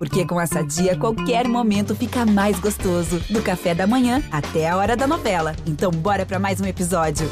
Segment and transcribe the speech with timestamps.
[0.00, 3.20] Porque com essa dia, qualquer momento fica mais gostoso.
[3.28, 5.54] Do café da manhã até a hora da novela.
[5.66, 7.28] Então, bora para mais um episódio.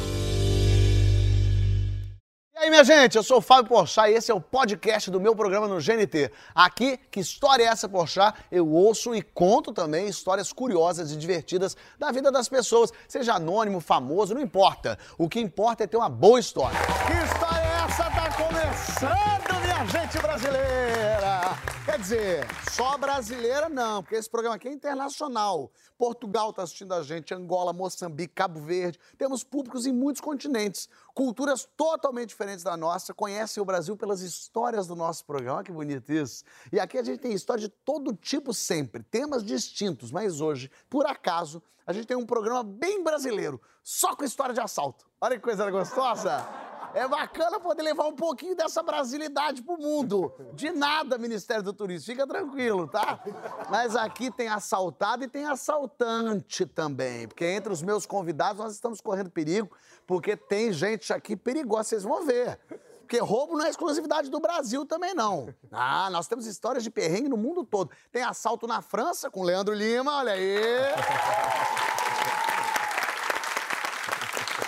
[2.53, 5.19] E aí, minha gente, eu sou o Fábio Porchat e esse é o podcast do
[5.19, 6.31] meu programa no GNT.
[6.53, 8.37] Aqui, que história é essa, Porchat?
[8.51, 13.79] Eu ouço e conto também histórias curiosas e divertidas da vida das pessoas, seja anônimo,
[13.79, 14.95] famoso, não importa.
[15.17, 16.77] O que importa é ter uma boa história.
[17.07, 18.03] Que história é essa?
[18.03, 21.78] Tá começando, minha gente brasileira!
[21.89, 25.71] Quer dizer, só brasileira não, porque esse programa aqui é internacional.
[25.97, 28.99] Portugal está assistindo a gente, Angola, Moçambique, Cabo Verde.
[29.17, 30.87] Temos públicos em muitos continentes.
[31.15, 35.57] Culturas totalmente diferentes da nossa, conhecem o Brasil pelas histórias do nosso programa.
[35.57, 36.43] Olha que bonito isso.
[36.71, 41.07] E aqui a gente tem história de todo tipo sempre, temas distintos, mas hoje, por
[41.07, 45.07] acaso, a gente tem um programa bem brasileiro, só com história de assalto.
[45.19, 46.47] Olha que coisa gostosa!
[46.93, 50.33] É bacana poder levar um pouquinho dessa brasilidade pro mundo.
[50.53, 52.05] De nada, Ministério do Turismo.
[52.07, 53.23] Fica tranquilo, tá?
[53.69, 57.27] Mas aqui tem assaltado e tem assaltante também.
[57.27, 59.69] Porque entre os meus convidados nós estamos correndo perigo,
[60.07, 62.59] porque tem gente aqui perigosa, vocês vão ver.
[63.01, 65.53] Porque roubo não é exclusividade do Brasil também, não.
[65.71, 67.89] Ah, nós temos histórias de perrengue no mundo todo.
[68.11, 70.59] Tem assalto na França com Leandro Lima, olha aí.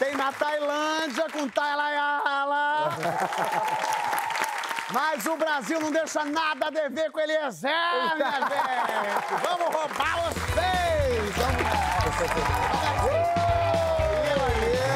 [0.01, 2.89] Tem na Tailândia com Tailayala.
[4.91, 7.69] Mas o Brasil não deixa nada a dever com Eliezer,
[8.15, 9.35] minha gente.
[9.43, 11.35] Vamos roubar vocês.
[11.37, 11.61] Vamos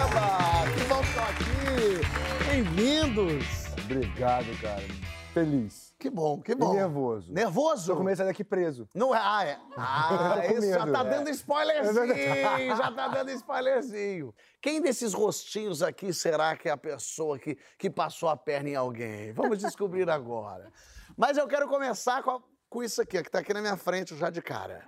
[0.01, 2.01] Eba, que bom que estão aqui.
[2.49, 3.45] Bem-vindos.
[3.77, 4.87] Obrigado, cara.
[5.35, 5.84] Feliz.
[6.05, 6.71] Que bom, que E bom.
[6.71, 7.33] nervoso.
[7.33, 7.87] Nervoso?
[7.93, 8.87] Tô começando daqui preso.
[8.93, 9.19] Não é?
[9.19, 9.57] Ah, é.
[9.75, 11.03] Ah, isso já tá é.
[11.09, 14.35] dando spoilerzinho, já tá dando spoilerzinho.
[14.61, 18.75] Quem desses rostinhos aqui será que é a pessoa que, que passou a perna em
[18.75, 19.33] alguém?
[19.33, 20.71] Vamos descobrir agora.
[21.17, 24.15] Mas eu quero começar com, a- com isso aqui, que tá aqui na minha frente
[24.15, 24.83] já de cara.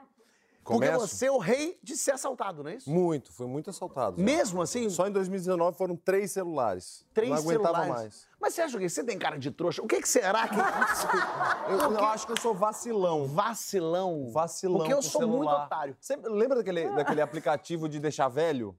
[0.67, 1.07] Porque Começo?
[1.07, 2.89] você é o rei de ser assaltado, não é isso?
[2.89, 4.17] Muito, fui muito assaltado.
[4.17, 4.23] já.
[4.23, 4.89] Mesmo assim?
[4.89, 7.05] Só em 2019 foram três celulares.
[7.13, 8.03] Três Não aguentava celulares.
[8.03, 8.27] mais.
[8.39, 9.81] Mas você acha que você tem cara de trouxa?
[9.81, 10.55] O que, que será que.
[11.71, 13.27] Eu, eu acho que eu sou vacilão.
[13.27, 14.29] Vacilão.
[14.31, 15.65] Vacilão Porque eu sou muito celular.
[15.65, 15.97] otário.
[15.99, 18.77] Você lembra daquele, daquele aplicativo de deixar velho?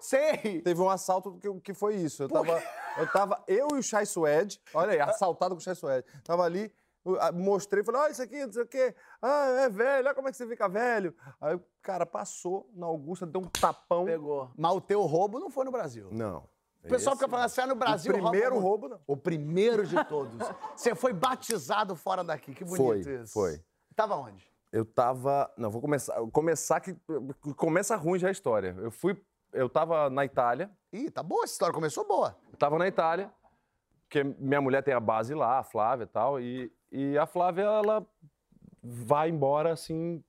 [0.00, 0.62] Sei!
[0.62, 2.22] Teve um assalto que, que foi isso.
[2.22, 2.62] Eu tava,
[2.96, 6.06] eu tava, eu e o Chai Suede, olha aí, assaltado com o Chai Suede.
[6.24, 6.72] Tava ali,
[7.34, 8.94] mostrei, falei, olha isso aqui, não sei o quê.
[9.22, 11.14] Ah, é velho, olha como é que você fica velho.
[11.40, 14.04] Aí o cara passou na Augusta, deu um tapão.
[14.04, 14.50] Pegou.
[14.56, 16.08] Mas o teu roubo não foi no Brasil.
[16.10, 16.48] Não.
[16.82, 19.00] O pessoal Esse- fica falando assim, ah, no Brasil O primeiro rouba roubo, não.
[19.06, 20.32] O primeiro de todos.
[20.74, 23.32] Você foi batizado fora daqui, que bonito Foi, isso.
[23.34, 23.62] foi.
[23.94, 24.48] Tava onde?
[24.72, 25.52] Eu tava.
[25.58, 26.14] Não, vou começar.
[26.32, 26.96] Começar que.
[27.56, 28.74] Começa ruim já a história.
[28.78, 29.20] Eu fui.
[29.52, 30.70] Eu tava na Itália.
[30.92, 32.36] Ih, tá boa essa história, começou boa.
[32.50, 33.30] Eu tava na Itália,
[34.10, 36.40] porque minha mulher tem a base lá, a Flávia e tal.
[36.40, 38.04] E, e a Flávia, ela
[38.82, 40.22] vai embora assim.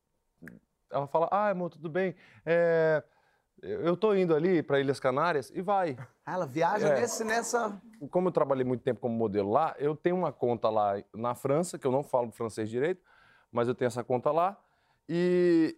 [0.92, 2.16] Ela fala: Ah, amor, tudo bem.
[2.46, 3.04] É,
[3.60, 5.98] eu tô indo ali para Ilhas Canárias e vai.
[6.24, 7.02] Ah, ela viaja É.
[7.02, 7.82] nesse, nessa...
[8.12, 11.80] Como eu trabalhei muito tempo como modelo lá, eu tenho uma conta lá na França,
[11.80, 13.04] que eu não falo francês direito,
[13.52, 14.58] mas eu tenho essa conta lá.
[15.10, 15.76] E,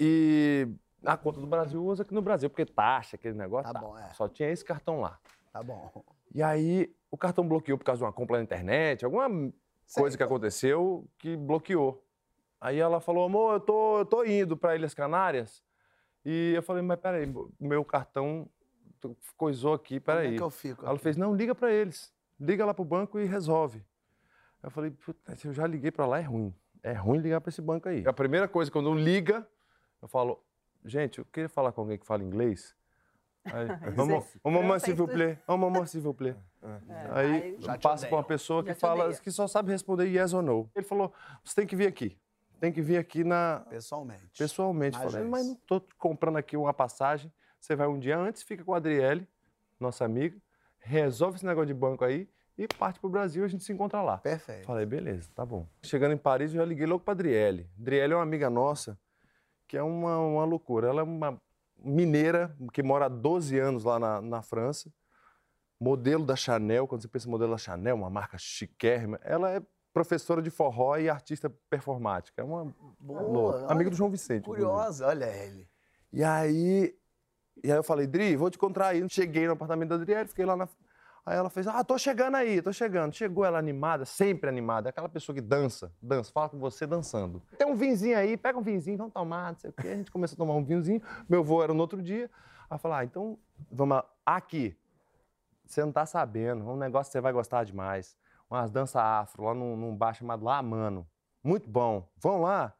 [0.00, 0.68] e
[1.04, 3.72] a conta do Brasil usa aqui no Brasil, porque taxa, aquele negócio.
[3.72, 4.12] Tá bom, é.
[4.12, 5.18] Só tinha esse cartão lá.
[5.52, 6.04] Tá bom.
[6.34, 9.28] E aí o cartão bloqueou por causa de uma compra na internet, alguma
[9.94, 12.04] coisa que aconteceu que bloqueou.
[12.60, 15.62] Aí ela falou, amor, eu tô, eu tô indo para Ilhas Canárias.
[16.24, 18.50] E eu falei, mas peraí, o meu cartão
[19.36, 20.34] coisou aqui, Como peraí.
[20.34, 20.82] é que eu fico?
[20.84, 21.02] Ela aqui?
[21.04, 22.12] fez, não, liga para eles.
[22.40, 23.84] Liga lá pro banco e resolve.
[24.60, 26.52] Eu falei, puta, se eu já liguei para lá, é ruim.
[26.82, 28.02] É ruim ligar para esse banco aí.
[28.08, 29.46] A primeira coisa, quando liga,
[30.02, 30.42] eu falo,
[30.84, 32.74] gente, eu queria falar com alguém que fala inglês.
[33.94, 35.38] Vamos, vamos, mamãe, s'il vous plaît.
[35.46, 36.36] Vamos, mamãe, s'il vous plaît.
[37.12, 40.70] Aí passa para uma pessoa que fala, que só sabe responder yes ou no.
[40.74, 41.12] Ele falou,
[41.42, 42.18] você tem que vir aqui.
[42.60, 44.38] Tem que vir aqui na, Pessoalmente.
[44.38, 44.96] pessoalmente.
[44.98, 45.48] Na Falei, mas agência.
[45.48, 47.30] não estou comprando aqui uma passagem.
[47.60, 49.28] Você vai um dia antes, fica com a Adriele,
[49.78, 50.36] nossa amiga,
[50.78, 54.00] resolve esse negócio de banco aí e parte pro Brasil e a gente se encontra
[54.02, 54.18] lá.
[54.18, 54.64] Perfeito.
[54.66, 55.66] Falei, beleza, tá bom.
[55.82, 57.68] Chegando em Paris, eu já liguei logo pra Adriele.
[57.78, 58.98] Adriele é uma amiga nossa
[59.66, 60.88] que é uma, uma loucura.
[60.88, 61.40] Ela é uma
[61.84, 64.92] mineira que mora há 12 anos lá na, na França.
[65.78, 69.60] Modelo da Chanel, quando você pensa em modelo da Chanel, uma marca chiquérrima, ela é
[69.92, 72.42] professora de forró e artista performática.
[72.42, 73.72] É uma Boa, louca.
[73.72, 74.44] Amiga do João Vicente.
[74.44, 75.68] Curiosa, olha ele.
[76.12, 76.96] E aí,
[77.62, 79.08] e aí eu falei, Dri, vou te contrair.
[79.08, 80.68] Cheguei no apartamento da Adriele, fiquei lá na.
[81.26, 83.14] Aí ela fez, ah, tô chegando aí, tô chegando.
[83.14, 87.42] Chegou ela animada, sempre animada, aquela pessoa que dança, dança, fala com você dançando.
[87.56, 89.88] Tem um vinzinho aí, pega um vinzinho, vamos tomar, não sei o quê.
[89.88, 92.30] A gente começou a tomar um vinhozinho, meu voo era no outro dia.
[92.68, 93.38] Aí falei, ah, então,
[93.70, 94.04] vamos lá.
[94.26, 94.76] aqui.
[95.66, 98.16] Você não tá sabendo, é um negócio que você vai gostar demais.
[98.50, 101.06] Umas danças afro, lá num, num bar chamado La Mano.
[101.42, 102.06] Muito bom.
[102.18, 102.74] Vão lá?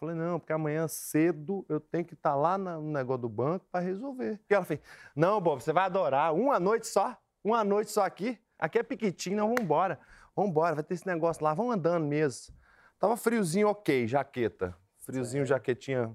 [0.00, 3.64] Falei, não, porque amanhã cedo eu tenho que estar lá na- no negócio do banco
[3.70, 4.40] para resolver.
[4.50, 4.80] E ela fez,
[5.14, 6.34] não, Bob, você vai adorar.
[6.34, 8.38] Uma noite só, uma noite só aqui.
[8.58, 10.00] Aqui é piquitinho, não, vambora.
[10.34, 12.54] Vambora, vai ter esse negócio lá, vão andando mesmo.
[12.98, 14.74] Tava friozinho, ok, jaqueta.
[15.00, 16.14] Friozinho, jaquetinha,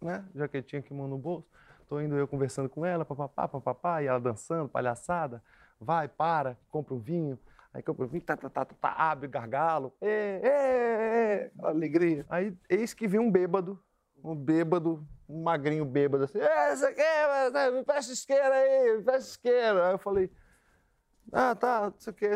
[0.00, 0.24] né?
[0.34, 1.46] Jaquetinha aqui, mão no bolso.
[1.88, 5.42] Tô indo eu conversando com ela, papapá, papapá, e ela dançando, palhaçada.
[5.80, 7.38] Vai, para, compra um vinho.
[7.74, 9.92] Aí compra um vinho, tá, tá, tá, tá, tá, abre gargalo.
[10.00, 12.24] Ê, ê, alegria.
[12.28, 13.82] Aí, eis que vem um bêbado,
[14.22, 16.38] um bêbado, um magrinho bêbado, assim.
[16.38, 17.72] É, você quer?
[17.72, 19.88] Me fecha isqueira aí, me fecha isqueira.
[19.88, 20.30] Aí eu falei,
[21.32, 22.28] ah, tá, não sei o que,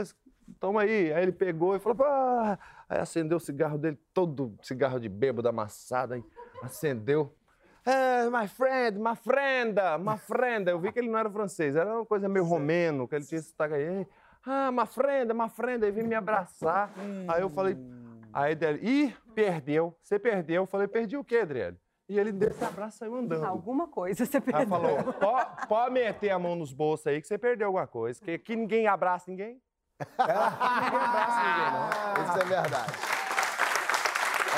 [0.58, 1.12] toma aí.
[1.12, 2.58] Aí ele pegou e falou, ah!
[2.88, 6.25] Aí acendeu o cigarro dele, todo cigarro de bêbado amassado, aí
[6.62, 7.34] acendeu.
[7.84, 10.70] É, my friend, my friend, my friend.
[10.70, 13.38] Eu vi que ele não era francês, era uma coisa meio romeno, que ele tinha
[13.38, 14.06] esse sotaque aí.
[14.44, 16.92] Ah, my friend, my friend, aí veio me abraçar.
[17.28, 17.76] Aí eu falei,
[18.32, 20.62] aí ele, ih, perdeu, você perdeu.
[20.62, 21.76] Eu falei, perdi o quê, Adriano?
[22.08, 23.44] E ele deu esse abraço e saiu andando.
[23.44, 24.66] Alguma coisa você perdeu.
[24.68, 28.20] falou, "Pó- pode meter a mão nos bolsos aí que você perdeu alguma coisa.
[28.20, 29.60] Que aqui ninguém abraça ninguém.
[30.18, 30.36] Ninguém
[31.00, 32.24] abraça ninguém, não.
[32.28, 32.92] Isso é verdade.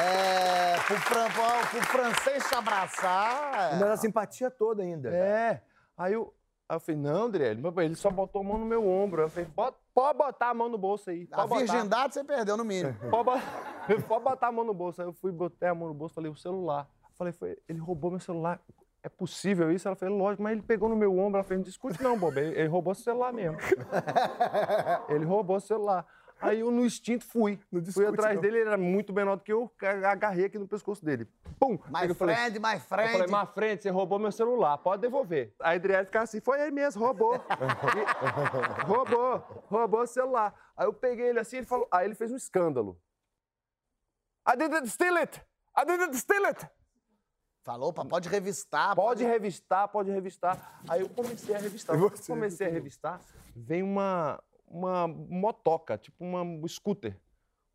[0.01, 3.73] É, pro, fran- pro- pro francês te abraçar.
[3.73, 5.09] Ainda da simpatia toda ainda.
[5.11, 5.63] É.
[5.97, 6.33] Aí eu,
[6.69, 9.23] aí eu falei, não, André, ele, só botou a mão no meu ombro.
[9.23, 11.27] Eu falei, "Bota- pode botar a mão no bolso aí.
[11.33, 11.61] A Pode botar.
[11.73, 12.95] virgindade você perdeu no mínimo.
[13.11, 13.43] Pode,
[14.07, 15.01] pode botar a mão no bolso.
[15.01, 16.87] Aí eu fui, botei a mão no bolso, falei, o celular.
[17.19, 18.61] Falei, foi, ele roubou meu celular.
[19.03, 19.89] É possível isso?
[19.89, 21.39] Ela falou, lógico, mas ele pegou no meu ombro.
[21.39, 22.39] Ela falou, não discute não, Bob.
[22.39, 23.59] Ele, ele roubou seu celular mesmo.
[25.11, 26.07] ele roubou o celular.
[26.41, 27.59] Aí eu, no instinto, fui.
[27.93, 29.69] fui atrás dele, ele era muito menor do que eu,
[30.09, 31.27] agarrei aqui no pescoço dele.
[31.59, 31.77] Pum!
[31.89, 33.13] My eu falei, friend, my eu friend.
[33.13, 35.53] falei, mas frente, você roubou meu celular, pode devolver.
[35.61, 37.35] A Adriele ficava assim, foi aí mesmo, roubou.
[37.35, 40.55] E- roubou, roubou o celular.
[40.77, 42.97] Aí eu peguei ele assim, ele falou, aí ele fez um escândalo.
[44.49, 45.43] I didn't steal it!
[45.77, 46.69] I didn't steal it!
[47.65, 48.95] Falou, pá, pode revistar.
[48.95, 50.81] Pode revistar, pode revistar.
[50.89, 51.97] Aí eu comecei a revistar.
[51.99, 53.21] Eu comecei a revistar,
[53.55, 57.19] vem uma, uma motoca, tipo uma um scooter,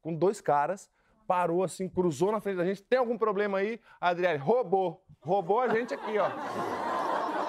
[0.01, 0.89] com dois caras,
[1.27, 2.81] parou assim, cruzou na frente da gente.
[2.83, 3.79] Tem algum problema aí?
[4.01, 5.03] A Adriele, roubou.
[5.21, 6.27] Roubou a gente aqui, ó.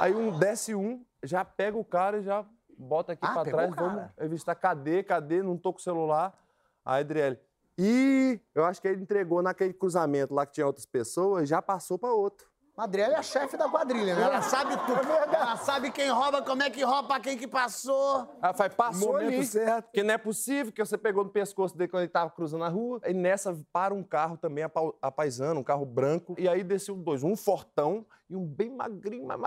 [0.00, 2.44] Aí um desce um, já pega o cara e já
[2.76, 3.74] bota aqui Ah, pra trás.
[3.74, 4.54] Vamos revistar.
[4.56, 5.02] Cadê?
[5.02, 5.42] Cadê?
[5.42, 6.36] Não tô com o celular.
[6.84, 7.38] A Adriele.
[7.78, 11.60] Ih, eu acho que ele entregou naquele cruzamento lá que tinha outras pessoas e já
[11.60, 12.46] passou pra outro.
[12.76, 14.22] A Adriele é a chefe da quadrilha, né?
[14.22, 15.08] Ela sabe tudo.
[15.32, 18.28] Ela sabe quem rouba, como é que rouba, pra quem que passou.
[18.42, 19.46] Ela faz, passou Momento ali.
[19.46, 19.84] certo.
[19.84, 22.68] Porque não é possível que você pegou no pescoço dele quando ele tava cruzando a
[22.68, 23.00] rua.
[23.06, 26.34] E nessa para um carro também apa- apaisando, um carro branco.
[26.36, 29.38] E aí desceu dois, um fortão e um bem magrinho, mas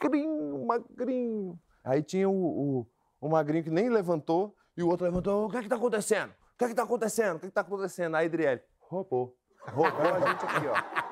[0.00, 1.58] magrinho, magrinho.
[1.84, 2.32] Aí tinha o,
[2.80, 2.86] o,
[3.20, 5.46] o magrinho que nem levantou e o outro levantou.
[5.46, 6.32] O que é que tá acontecendo?
[6.62, 7.36] O que é que tá acontecendo?
[7.36, 8.14] O que é que tá acontecendo?
[8.14, 9.36] Aí Adriele, roubou.
[9.66, 11.02] Roubou a gente aqui, ó.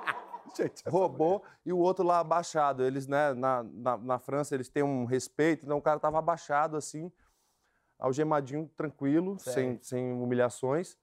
[0.89, 2.85] roubou e o outro lá abaixado.
[2.85, 6.77] Eles, né, na, na, na França, eles têm um respeito, então o cara tava abaixado
[6.77, 7.11] assim,
[7.99, 10.97] algemadinho, tranquilo, sem, sem humilhações.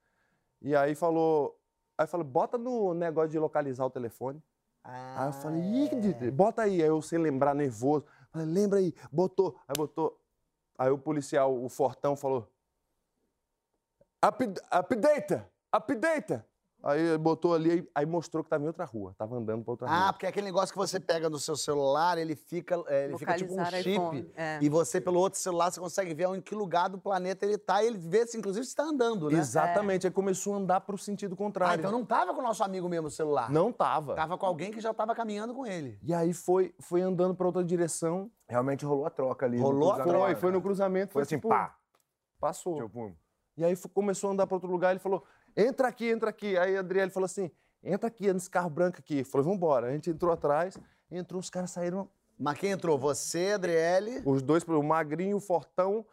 [0.62, 1.60] E aí falou.
[1.98, 4.42] Aí falou, bota no negócio de localizar o telefone.
[4.84, 6.82] Aí eu falei, Ih, Didi, bota aí.
[6.82, 8.06] Aí eu sem lembrar, nervoso.
[8.32, 9.60] Falei, lembra aí, botou.
[9.68, 10.18] Aí botou.
[10.78, 12.48] Aí o policial, o fortão, falou.
[14.26, 15.42] "Up- Update!
[15.74, 16.42] Update!
[16.84, 19.14] Aí botou ali, aí- aí mostrou que tava em outra rua.
[19.18, 20.14] Tava andando pra outra Ah, rua.
[20.14, 23.36] porque é aquele negócio que você pega no seu celular, ele fica, é, ele fica
[23.36, 24.32] tipo um chip.
[24.36, 24.60] é.
[24.62, 27.84] E você, pelo outro celular, você consegue ver em que lugar do planeta ele tá.
[27.84, 29.40] E ele vê, se, inclusive, se tá andando, né?
[29.40, 30.06] Exatamente.
[30.06, 31.80] Aí começou a andar pro sentido Ah, contrário.
[31.80, 33.50] então não tava com o nosso amigo mesmo o celular.
[33.52, 34.14] Não tava.
[34.14, 35.98] Tava com alguém que já tava caminhando com ele.
[36.04, 38.32] E aí foi, foi andando pra outra direção.
[38.48, 39.58] Realmente rolou a troca ali.
[39.58, 40.26] Rolou a cruzamento.
[40.26, 41.12] Foi, foi no cruzamento.
[41.14, 41.76] Foi Foi, assim, tipo, pá.
[42.40, 42.76] Passou.
[42.84, 43.16] Tipo,
[43.58, 45.24] E aí começou a andar para outro lugar, ele falou,
[45.56, 46.58] entra aqui, entra aqui.
[46.58, 47.50] Aí a Adriele falou assim,
[47.84, 49.24] entra aqui, nesse carro branco aqui.
[49.24, 49.88] Falou, vambora.
[49.88, 50.78] A gente entrou atrás,
[51.10, 52.08] entrou, os caras saíram,
[52.40, 52.98] Mas quem entrou?
[53.00, 54.22] Você, Adriele.
[54.26, 56.06] os dois, o magrinho, o fortão,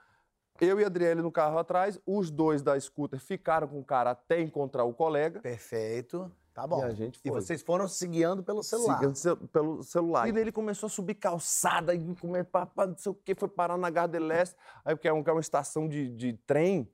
[0.60, 4.12] eu e a Adriele no carro atrás, os dois da scooter ficaram com o cara
[4.12, 5.40] até encontrar o colega.
[5.40, 6.30] Perfeito.
[6.54, 6.78] Tá bom.
[6.80, 7.40] E a gente E foi.
[7.42, 8.98] vocês foram se guiando pelo celular.
[9.00, 10.28] Seguindo cel- pelo celular.
[10.28, 13.34] E daí ele começou a subir calçada, e comer, pá, pá, não sei o que,
[13.34, 16.08] foi parar na Gare de Leste, aí porque é, um- que é uma estação de,
[16.14, 16.88] de trem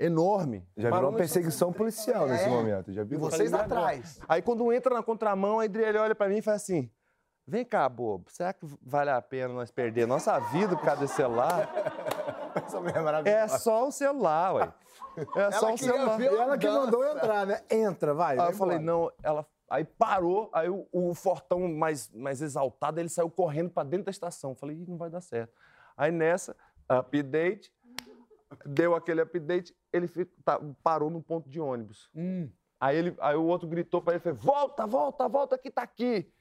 [0.00, 0.66] enorme.
[0.76, 2.48] já Parou virou uma perseguição policial nesse É.
[2.48, 2.92] momento.
[2.92, 3.18] Já E viu?
[3.20, 4.18] vocês Falei, atrás.
[4.28, 6.90] Aí quando entra na contramão, a Adriele olha pra mim e faz assim:
[7.46, 11.14] Vem cá, bobo, será que vale a pena nós perder nossa vida por causa desse
[11.14, 11.68] celular?
[13.24, 13.30] É.
[13.30, 14.72] É só o celular, ué.
[15.36, 16.16] É só o celular.
[16.16, 17.60] ver E ela que mandou entrar, né?
[17.70, 18.32] Entra, vai.
[18.32, 18.98] Aí vai eu falei, embora.
[18.98, 19.46] não, ela.
[19.68, 24.10] Aí parou, aí o, o Fortão mais, mais exaltado, ele saiu correndo pra dentro da
[24.10, 24.54] estação.
[24.54, 25.52] Falei, Ih, não vai dar certo.
[25.96, 26.56] Aí nessa,
[26.88, 27.72] update,
[28.66, 30.08] deu aquele update, ele
[30.44, 32.10] tá- parou no ponto de ônibus.
[32.80, 36.32] Aí, ele, aí o outro gritou pra ele, falou, volta, volta, volta que tá aqui.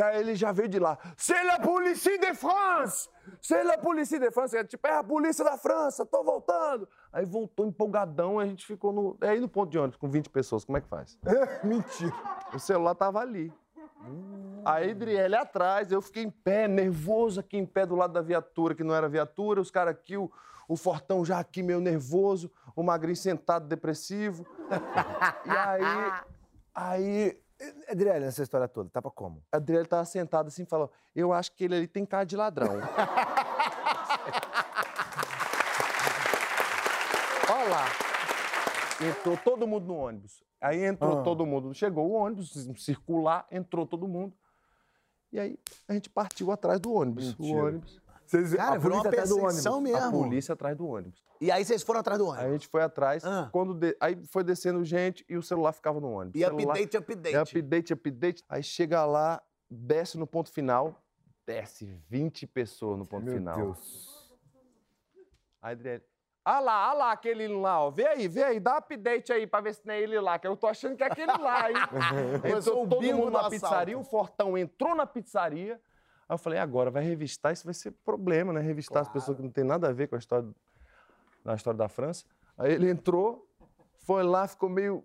[0.00, 3.08] Aí ele já veio de lá, c'est la police de France!
[3.42, 4.56] C'est la police de France!
[4.56, 6.88] É, tipo, é a polícia da França, tô voltando!
[7.12, 10.64] Aí voltou empolgadão, a gente ficou no, aí no ponto de ônibus com 20 pessoas,
[10.64, 11.18] como é que faz?
[11.64, 12.14] Mentira.
[12.54, 13.52] O celular tava ali.
[14.64, 18.76] A Adriele atrás, eu fiquei em pé, nervoso aqui em pé do lado da viatura,
[18.76, 20.30] que não era viatura, os caras aqui, o,
[20.68, 24.46] o Fortão já aqui meio nervoso, o Magrinho sentado depressivo.
[25.46, 26.12] e aí,
[26.74, 27.40] aí
[27.90, 29.42] Adriele, nessa história toda, tava como?
[29.50, 32.36] a Adriele tava sentada assim e falou, eu acho que ele ali tem cara de
[32.36, 32.68] ladrão.
[37.50, 37.86] Olha lá.
[39.00, 40.42] Entrou todo mundo no ônibus.
[40.60, 41.22] Aí entrou Ah.
[41.22, 41.72] todo mundo.
[41.74, 44.34] Chegou o ônibus, circular, entrou todo mundo.
[45.32, 47.34] E aí a gente partiu atrás do ônibus.
[47.38, 47.64] O Mentira.
[47.64, 48.00] ônibus.
[48.28, 49.66] Vocês, Cara, a virou uma polícia atrás do ônibus.
[49.66, 50.10] A mesmo.
[50.10, 51.24] polícia atrás do ônibus.
[51.40, 52.52] E aí vocês foram atrás do Aí a ônibus.
[52.52, 53.24] gente foi atrás.
[53.24, 53.48] Ah.
[53.50, 56.38] Quando de- Aí foi descendo gente e o celular ficava no ônibus.
[56.40, 57.34] E Celular- update, update.
[57.36, 58.44] É update, update.
[58.48, 61.00] Aí chega lá, desce no ponto final,
[61.46, 63.56] desce 20 pessoas no ponto Meu final.
[63.56, 64.18] Deus.
[65.62, 66.02] Aí Adriele,
[66.44, 67.90] ah lá, ah lá, aquele lá, ó.
[67.90, 70.46] Vê aí, vê aí, dá update aí pra ver se não é ele lá, que
[70.46, 71.76] eu tô achando que é aquele lá, hein?
[72.44, 73.50] Entrou todo mundo do na assalto.
[73.50, 75.80] pizzaria, o Fortão entrou na pizzaria.
[76.28, 78.60] Aí eu falei, agora vai revistar, isso vai ser problema, né?
[78.60, 80.48] Revistar as pessoas que não tem nada a ver com a história,
[81.44, 82.24] na história da França.
[82.56, 83.48] Aí ele entrou,
[84.04, 85.04] foi lá, ficou meio.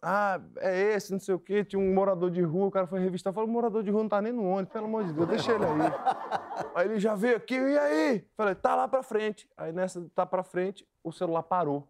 [0.00, 1.64] Ah, é esse, não sei o quê.
[1.64, 3.32] Tinha um morador de rua, o cara foi revistar.
[3.32, 5.52] Falou, o morador de rua não tá nem no ônibus, pelo amor de Deus, deixa
[5.52, 5.72] ele aí.
[6.74, 8.26] aí ele já veio aqui, e aí?
[8.36, 9.48] Falei, tá lá pra frente.
[9.56, 11.86] Aí nessa, tá pra frente, o celular parou.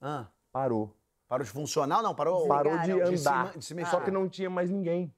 [0.00, 0.96] Ah, Parou.
[1.28, 2.14] parou de funcionar ou não?
[2.14, 2.48] Parou?
[2.48, 3.56] Parou de De se andar.
[3.56, 3.90] de se mexer.
[3.90, 5.14] Só que não tinha mais ninguém.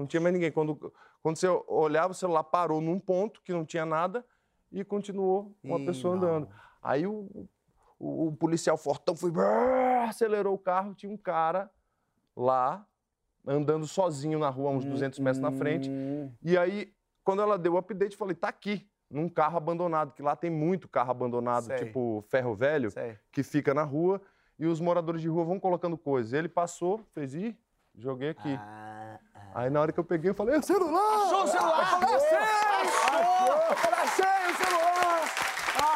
[0.00, 0.50] Não tinha mais ninguém.
[0.50, 0.92] Quando,
[1.22, 4.24] quando você olhava, o celular parou num ponto que não tinha nada
[4.72, 6.22] e continuou uma Ih, pessoa não.
[6.22, 6.48] andando.
[6.82, 7.28] Aí o,
[7.98, 11.70] o, o policial fortão foi, brrr, acelerou o carro, tinha um cara
[12.36, 12.86] lá
[13.46, 15.90] andando sozinho na rua, uns 200 metros na frente.
[15.90, 16.32] Hum.
[16.42, 16.92] E aí,
[17.24, 20.50] quando ela deu o update, eu falei, tá aqui, num carro abandonado, que lá tem
[20.50, 21.76] muito carro abandonado, Sei.
[21.78, 23.18] tipo ferro velho Sei.
[23.32, 24.20] que fica na rua
[24.58, 26.32] e os moradores de rua vão colocando coisas.
[26.32, 27.58] Ele passou, fez, ih,
[27.96, 28.54] joguei aqui.
[28.56, 28.99] Ah.
[29.54, 31.24] Aí na hora que eu peguei, eu falei, é o celular!
[31.26, 31.80] Achou o celular!
[31.80, 32.38] Eu falei, achei!
[33.92, 35.24] Achei o celular!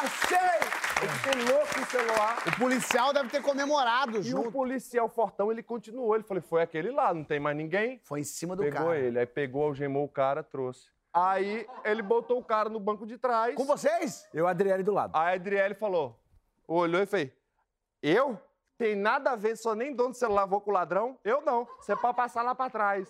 [0.03, 1.09] Achei!
[1.09, 2.39] Fiquei louco o celular.
[2.47, 4.51] O policial deve ter comemorado E o junto.
[4.53, 6.15] policial fortão, ele continuou.
[6.15, 8.01] Ele falou, foi aquele lá, não tem mais ninguém.
[8.05, 8.99] Foi em cima do Pegou cara.
[8.99, 10.89] ele, aí pegou, algemou o cara, trouxe.
[11.13, 13.55] Aí ele botou o cara no banco de trás.
[13.55, 14.27] Com vocês?
[14.35, 15.13] Eu, a Adriele do lado.
[15.15, 16.19] Aí a Adriele falou,
[16.67, 17.31] olhou e fez,
[18.03, 18.41] eu?
[18.77, 21.17] Tem nada a ver, sou nem dono do celular, vou com o ladrão?
[21.23, 23.07] Eu não, você pode passar lá pra trás.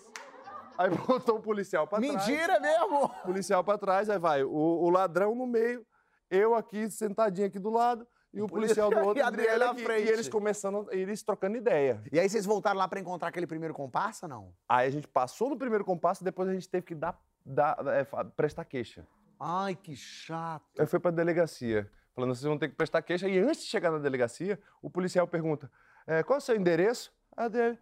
[0.77, 2.13] Aí botou o policial pra trás.
[2.13, 3.09] Mentira mesmo!
[3.23, 5.85] policial pra trás, aí vai o, o ladrão no meio,
[6.29, 9.73] eu aqui sentadinho aqui do lado e o policial do outro E a Adriele na
[9.75, 10.07] frente.
[10.07, 12.03] E eles começando, eles trocando ideia.
[12.11, 14.53] E aí vocês voltaram lá pra encontrar aquele primeiro comparsa, não?
[14.67, 18.03] Aí a gente passou no primeiro compasso, depois a gente teve que dar, dar é,
[18.35, 19.07] prestar queixa.
[19.39, 20.63] Ai, que chato.
[20.79, 23.27] Aí foi pra delegacia, falando, vocês vão ter que prestar queixa.
[23.27, 25.71] E antes de chegar na delegacia, o policial pergunta,
[26.07, 27.13] "É, qual é o seu endereço?
[27.37, 27.77] A dele,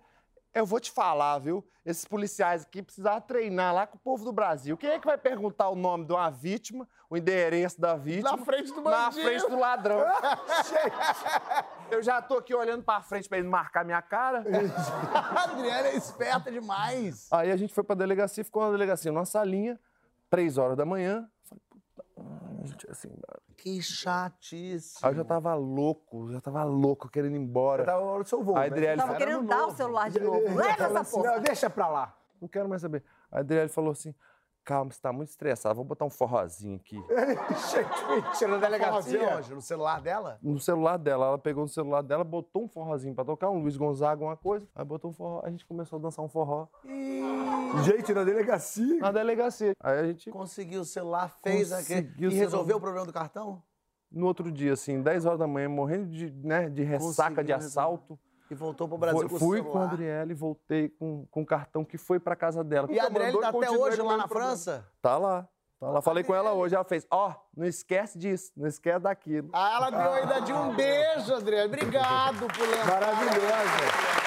[0.53, 1.65] eu vou te falar, viu?
[1.86, 4.77] Esses policiais aqui precisavam treinar lá com o povo do Brasil.
[4.77, 8.31] Quem é que vai perguntar o nome de uma vítima, o endereço da vítima?
[8.31, 9.24] Na frente do Na bandido.
[9.27, 10.00] frente do ladrão.
[11.91, 14.43] eu já tô aqui olhando pra frente pra ele marcar minha cara.
[15.13, 17.27] A Adriana é esperta demais.
[17.31, 19.79] Aí a gente foi pra delegacia, ficou na delegacia, numa salinha,
[20.29, 21.27] três horas da manhã.
[21.43, 22.05] Falei, puta,
[22.62, 23.10] a gente assim...
[23.57, 24.98] Que chatice.
[25.01, 27.83] Aí eu já tava louco, já tava louco, querendo ir embora.
[27.83, 28.55] Eu tava no seu voo.
[28.55, 28.65] A né?
[28.67, 30.39] Adriele Tava falou, querendo dar o celular de novo.
[30.55, 31.31] Leva essa assim, porra.
[31.36, 32.17] "Não, deixa pra lá.
[32.41, 33.03] não quero mais saber.
[33.31, 34.13] A Adriele falou assim,
[34.63, 36.96] calma, você tá muito estressado, vou botar um forrozinho aqui.
[37.72, 38.60] Gente, mentira, na Forrozinho
[39.20, 39.38] delegacia.
[39.38, 39.53] onde?
[39.53, 40.39] No celular dela?
[40.41, 43.75] No celular dela, ela pegou no celular dela, botou um forrozinho pra tocar, um Luiz
[43.77, 44.67] Gonzaga, uma coisa.
[44.75, 46.67] Aí botou um forró, a gente começou a dançar um forró
[47.84, 49.00] Gente, na delegacia.
[49.00, 49.74] na delegacia.
[49.79, 52.03] Aí a gente, Conseguiu o celular, fez aquele.
[52.03, 52.77] Conseguiu E resolveu celular.
[52.77, 53.62] o problema do cartão?
[54.15, 57.55] no outro dia, assim, 10 horas da manhã, morrendo de, né, de ressaca, de Conseguiu
[57.55, 58.20] assalto,
[58.53, 61.83] E voltou pro Brasil o fui com a Adriele e voltei com, com o cartão
[61.83, 62.88] que foi pra casa dela.
[62.91, 64.50] E a Adriele tá até hoje lá na problema.
[64.50, 64.88] França?
[65.01, 65.48] Tá lá.
[65.79, 66.01] Tá lá.
[66.01, 69.50] Falei com ela hoje, ela fez, ó, não esquece disso, não esquece daquilo.
[69.51, 71.67] Ah, ela deu ainda de um beijo, Adriane.
[71.67, 73.01] Obrigado por lembrar.
[73.01, 74.24] Maravilhosa.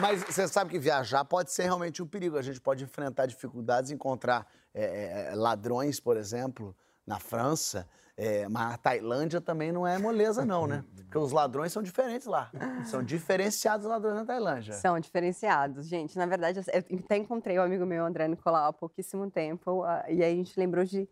[0.00, 2.36] Mas você sabe que viajar pode ser realmente um perigo.
[2.36, 7.88] A gente pode enfrentar dificuldades, encontrar é, ladrões, por exemplo, na França.
[8.16, 10.84] É, mas a Tailândia também não é moleza, não, né?
[10.96, 12.50] Porque os ladrões são diferentes lá.
[12.86, 14.74] São diferenciados os ladrões na Tailândia.
[14.74, 16.16] São diferenciados, gente.
[16.16, 19.82] Na verdade, eu até encontrei um amigo meu, André Nicolau, há pouquíssimo tempo.
[19.82, 21.08] ah, E aí a gente lembrou de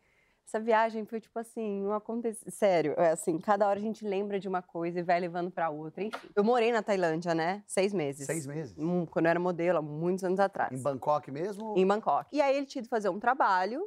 [0.47, 2.50] Essa viagem foi tipo assim, um acontecimento.
[2.54, 5.71] Sério, é assim, cada hora a gente lembra de uma coisa e vai levando pra
[5.71, 6.02] outra.
[6.02, 7.62] Enfim, eu morei na Tailândia, né?
[7.66, 8.26] Seis meses.
[8.26, 8.75] Seis meses?
[8.76, 10.73] Hum, Quando eu era modelo, há muitos anos atrás.
[10.73, 11.75] Em Bangkok mesmo?
[11.76, 12.28] Em Bangkok.
[12.35, 13.83] E aí ele tinha ido fazer um trabalho,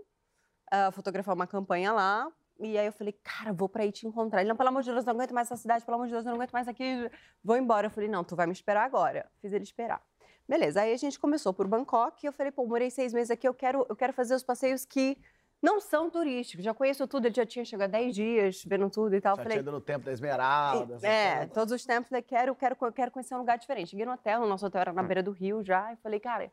[0.71, 2.27] ah, fotografar uma campanha lá.
[2.59, 4.41] E aí eu falei, cara, vou pra aí te encontrar.
[4.41, 6.25] Ele, não, pelo amor de Deus, não aguento mais essa cidade, pelo amor de Deus,
[6.25, 7.09] eu não aguento mais aqui,
[7.43, 7.87] vou embora.
[7.87, 9.29] Eu falei, não, tu vai me esperar agora.
[9.41, 10.01] Fiz ele esperar.
[10.47, 13.47] Beleza, aí a gente começou por Bangkok e eu falei, pô, morei seis meses aqui,
[13.47, 15.17] eu quero, eu quero fazer os passeios que
[15.61, 16.65] não são turísticos.
[16.65, 19.37] Já conheço tudo, ele já tinha chegado 10 dias vendo tudo e tal.
[19.37, 20.99] Já Eu falei, tinha ido no Tempo da Esmeralda.
[21.01, 21.53] é, coisas.
[21.53, 23.91] todos os tempos, eu quero, quero, quero conhecer um lugar diferente.
[23.91, 26.51] Cheguei no hotel, o nosso hotel era na beira do rio já, e falei, cara,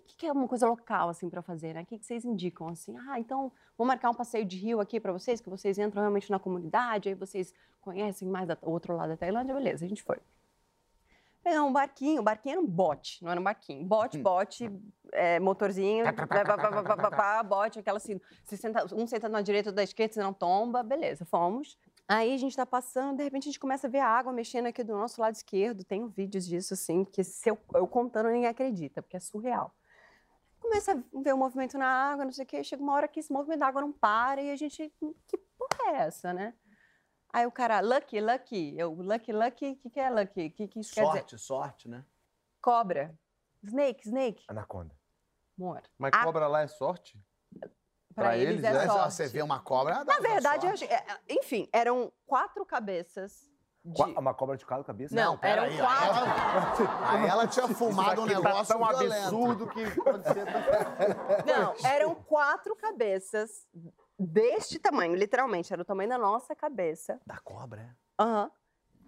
[0.00, 1.82] que, que, é uma coisa local, assim, pra fazer, né?
[1.82, 2.96] O que, que vocês indicam, assim?
[3.08, 6.30] Ah, então, vou marcar um passeio de rio aqui pra vocês, que vocês entram realmente
[6.30, 10.18] na comunidade, aí vocês conhecem mais o outro lado da Tailândia, beleza, a gente foi.
[11.42, 13.84] Pegamos um barquinho, o barquinho era um bote, não era um barquinho.
[13.84, 14.70] Bote, bote,
[15.12, 16.04] é, motorzinho,
[17.42, 21.24] bote, aquela assim, se senta, um sentado na direita ou da esquerda, senão tomba, beleza,
[21.24, 21.76] fomos.
[22.06, 24.66] Aí a gente tá passando, de repente a gente começa a ver a água mexendo
[24.66, 25.82] aqui do nosso lado esquerdo.
[25.82, 29.74] Tenho vídeos disso, assim, que se eu, eu contando ninguém acredita, porque é surreal.
[30.62, 32.62] Começa a ver o movimento na água, não sei o quê.
[32.62, 34.90] Chega uma hora que esse movimento da água não para e a gente,
[35.26, 36.54] que porra é essa, né?
[37.32, 38.78] Aí o cara, lucky, lucky.
[38.78, 40.50] Eu, lucky, lucky, o que, que é lucky?
[40.50, 41.18] Que, que isso quer dizer?
[41.18, 42.04] Sorte, sorte, né?
[42.60, 43.18] Cobra.
[43.64, 44.44] Snake, snake.
[44.48, 44.94] Anaconda.
[45.58, 45.82] Amor.
[45.98, 46.24] Mas Ah.
[46.24, 47.18] cobra lá é sorte?
[48.14, 48.86] Pra, pra eles, eles, é é?
[48.86, 49.14] Sorte.
[49.14, 50.04] você vê uma cobra.
[50.04, 50.92] dá Na verdade, eu sorte.
[50.92, 53.50] é, enfim, eram quatro cabeças
[53.84, 53.94] de...
[53.94, 55.14] Qua- Uma cobra de cada cabeça?
[55.14, 56.08] Não, eram aí, quatro.
[56.08, 59.22] Aí ela, aí ela tinha fumado um aqui negócio tá tão violento.
[59.24, 60.44] absurdo que pode ser...
[61.46, 63.66] Não, eram quatro cabeças
[64.18, 67.20] deste tamanho, literalmente, era o tamanho da nossa cabeça.
[67.26, 68.22] Da cobra, é?
[68.22, 68.50] Aham.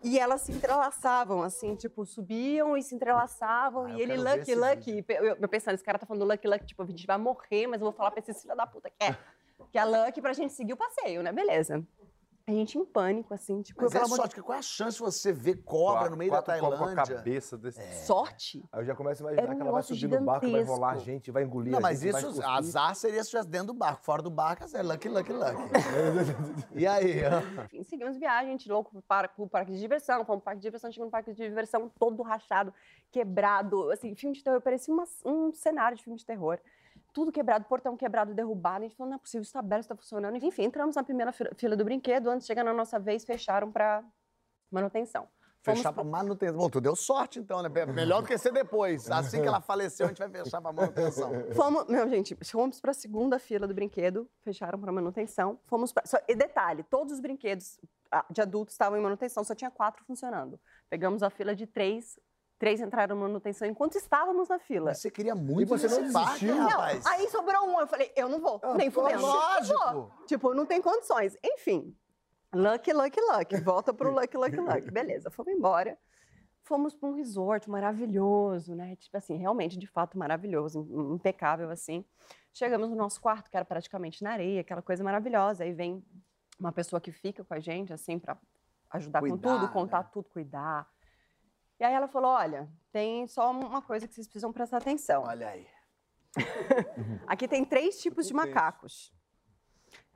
[0.02, 3.86] E elas se entrelaçavam, assim, tipo, subiam e se entrelaçavam.
[3.86, 5.04] Ah, e ele, Lucky, Lucky.
[5.08, 7.80] Eu, eu pensando, esse cara tá falando Lucky, Lucky, tipo, a gente vai morrer, mas
[7.80, 9.16] eu vou falar pra esse filho da puta que é.
[9.72, 11.32] Que é Lucky pra gente seguir o passeio, né?
[11.32, 11.82] Beleza.
[12.46, 14.62] A gente em pânico, assim, tipo, Mas é amor de sorte, porque qual é a
[14.62, 17.16] chance de você ver cobra no meio da Quatro cobras com a Tailândia?
[17.16, 18.04] cabeça desse...
[18.04, 18.62] sorte.
[18.70, 20.50] Aí eu já começo a imaginar Era um que ela vai subir no barco, vai
[20.50, 20.74] gigantesco.
[20.74, 23.48] rolar a gente, vai engolir Não, a mas gente, vai isso, azar seria se estivesse
[23.48, 24.04] dentro do barco.
[24.04, 25.56] Fora do barco, é lucky, lucky, lucky,
[26.76, 27.22] e aí?
[27.24, 27.62] ó?
[27.64, 30.60] Enfim, seguimos viagem, a gente louco pro par- pro parque de diversão, fomos pro parque
[30.60, 32.74] de diversão, chegamos no parque de diversão todo rachado,
[33.10, 36.58] quebrado, assim, filme de terror, parecia uma- um cenário de filme de terror.
[37.14, 39.88] Tudo quebrado, portão quebrado, derrubado, a gente falou, não é possível, isso tá aberto, isso
[39.88, 40.36] tá funcionando.
[40.36, 44.04] Enfim, entramos na primeira fila, do brinquedo, antes de chegar na nossa vez, fecharam pra
[44.68, 45.28] manutenção.
[45.62, 46.58] Fomos Fechar pra manutenção.
[46.58, 47.70] Bom, tu deu sorte então, né?
[47.94, 49.10] Melhor do que ser depois.
[49.10, 51.30] Assim que ela faleceu, a gente vai fechar pra manutenção.
[51.54, 55.58] Fomos, não, gente, fomos para a segunda fila do brinquedo, fecharam para manutenção.
[55.64, 59.54] Fomos pra, só, e detalhe, todos os brinquedos ah, de adultos estavam em manutenção, só
[59.54, 60.60] tinha quatro funcionando.
[60.90, 62.18] Pegamos a fila de três,
[62.58, 64.86] três entraram em manutenção enquanto estávamos na fila.
[64.86, 66.54] Mas você queria muito E você não desistiu?
[66.54, 67.04] Não, rapaz?
[67.06, 69.22] aí sobrou um, eu falei, eu não vou, nem fudendo.
[69.22, 69.92] lógico.
[69.92, 70.12] Vou.
[70.26, 71.36] Tipo, não tem condições.
[71.44, 71.94] Enfim,
[72.54, 73.56] lucky, lucky, lucky.
[73.60, 74.90] Volta pro lucky, lucky, lucky.
[74.90, 75.98] Beleza, fomos embora.
[76.62, 78.96] Fomos para um resort maravilhoso, né?
[78.96, 82.02] Tipo assim, realmente, de fato, maravilhoso, im- impecável, assim.
[82.54, 85.64] Chegamos no nosso quarto, que era praticamente na areia, aquela coisa maravilhosa.
[85.64, 86.02] Aí vem
[86.58, 88.38] uma pessoa que fica com a gente, assim, para
[88.92, 90.08] ajudar com Cuidar, tudo, contar né?
[90.10, 90.88] tudo, cuidar.
[91.84, 95.22] E aí ela falou, olha, tem só uma coisa que vocês precisam prestar atenção.
[95.26, 95.66] Olha aí.
[97.28, 99.12] Aqui tem três tipos de macacos.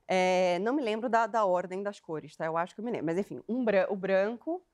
[0.08, 2.46] É, não me lembro da, da ordem das cores, tá?
[2.46, 3.04] Eu acho que eu me lembro.
[3.04, 4.64] Mas enfim, um bran- o branco,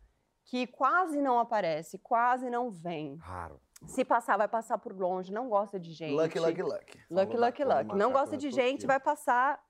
[0.44, 3.16] que quase não aparece, quase não vem.
[3.16, 3.60] Raro.
[3.88, 6.14] Se passar, vai passar por longe, não gosta de gente.
[6.14, 7.00] Lucky, lucky, lucky.
[7.10, 7.96] Lucky, lucky, lucky.
[7.96, 8.86] Não gosta de gente, aqui.
[8.86, 9.60] vai passar.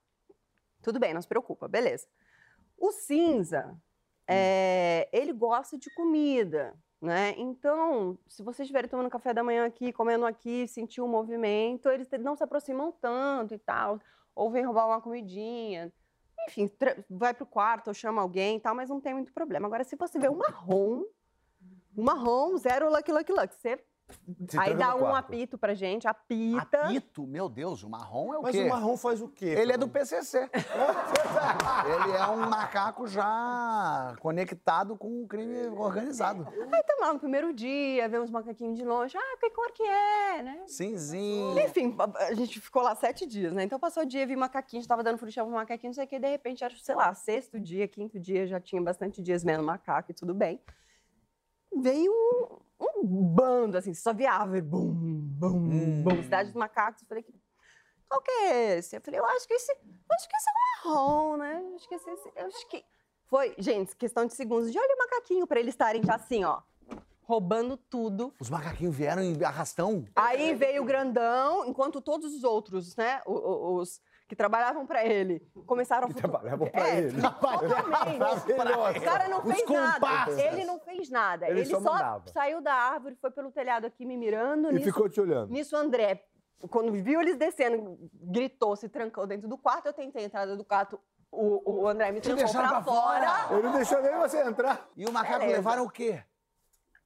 [0.83, 2.07] Tudo bem, não se preocupa, beleza.
[2.77, 3.75] O cinza,
[4.27, 7.33] é, ele gosta de comida, né?
[7.37, 12.09] Então, se vocês estiverem tomando café da manhã aqui, comendo aqui, sentir o movimento, eles
[12.19, 13.99] não se aproximam tanto e tal.
[14.33, 15.91] Ou vem roubar uma comidinha.
[16.47, 16.69] Enfim,
[17.09, 19.67] vai pro quarto ou chama alguém e tal, mas não tem muito problema.
[19.67, 21.03] Agora, se você vê um marrom,
[21.97, 23.55] um marrom, zero lucky, lucky, lucky.
[23.55, 23.83] Você
[24.57, 26.81] aí dá um apito pra gente, apita.
[26.81, 28.63] Apito, meu Deus, o marrom é o Mas quê?
[28.63, 29.45] o marrom faz o quê?
[29.45, 30.49] Ele é do PCC.
[30.53, 36.47] Ele é um macaco já conectado com o crime organizado.
[36.47, 39.17] Aí estamos lá no primeiro dia, vemos macaquinhos de longe.
[39.17, 40.63] Ah, que cor que é, né?
[40.67, 41.59] Cinzinho.
[41.59, 43.63] Enfim, a- gente ficou lá sete dias, né?
[43.63, 46.19] Então passou o dia, vi macaquinho, estava dando frutinha pro macaquinho, não sei o que,
[46.19, 50.11] de repente, acho, sei lá, sexto dia, quinto dia, já tinha bastante dias vendo macaco
[50.11, 50.59] e tudo bem.
[51.77, 57.01] Veio um, um bando, assim, só via árvore, bum, bum, bum, cidade dos macacos.
[57.01, 57.25] Eu falei,
[58.07, 58.95] qual que é esse?
[58.95, 59.77] Eu falei, eu acho que esse, eu
[60.15, 61.61] acho que esse é o marrom, né?
[61.69, 62.83] Eu acho que esse, esse- eu acho que...
[63.27, 66.61] Foi, gente, questão de segundos, de olha o macaquinho para eles estarem já assim, ó,
[67.23, 68.31] roubando tudo.
[68.39, 70.05] Os macaquinhos vieram em arrastão.
[70.15, 76.05] Aí veio o grandão, enquanto todos os outros, né, os que trabalhavam pra ele começaram
[76.05, 77.21] a futu- trabalhavam pra É, ele.
[77.21, 78.97] Totalmente.
[78.99, 80.41] O cara não Os fez nada.
[80.41, 81.47] Ele não fez nada.
[81.49, 84.69] Ele Ele, só só, saiu da árvore, foi pelo telhado aqui me mirando.
[84.69, 85.51] E nisso, ficou te olhando.
[85.51, 86.23] nisso, André,
[86.69, 89.85] quando viu eles descendo, gritou, se trancou dentro do quarto.
[89.87, 90.99] Eu tentei entrar dentro do quarto.
[91.31, 93.27] O, o André me trancou pra pra fora.
[93.29, 93.53] fora.
[93.53, 94.87] Ele não deixou nem você entrar.
[94.95, 95.57] E o macaco Beleza.
[95.57, 96.23] levaram o quê?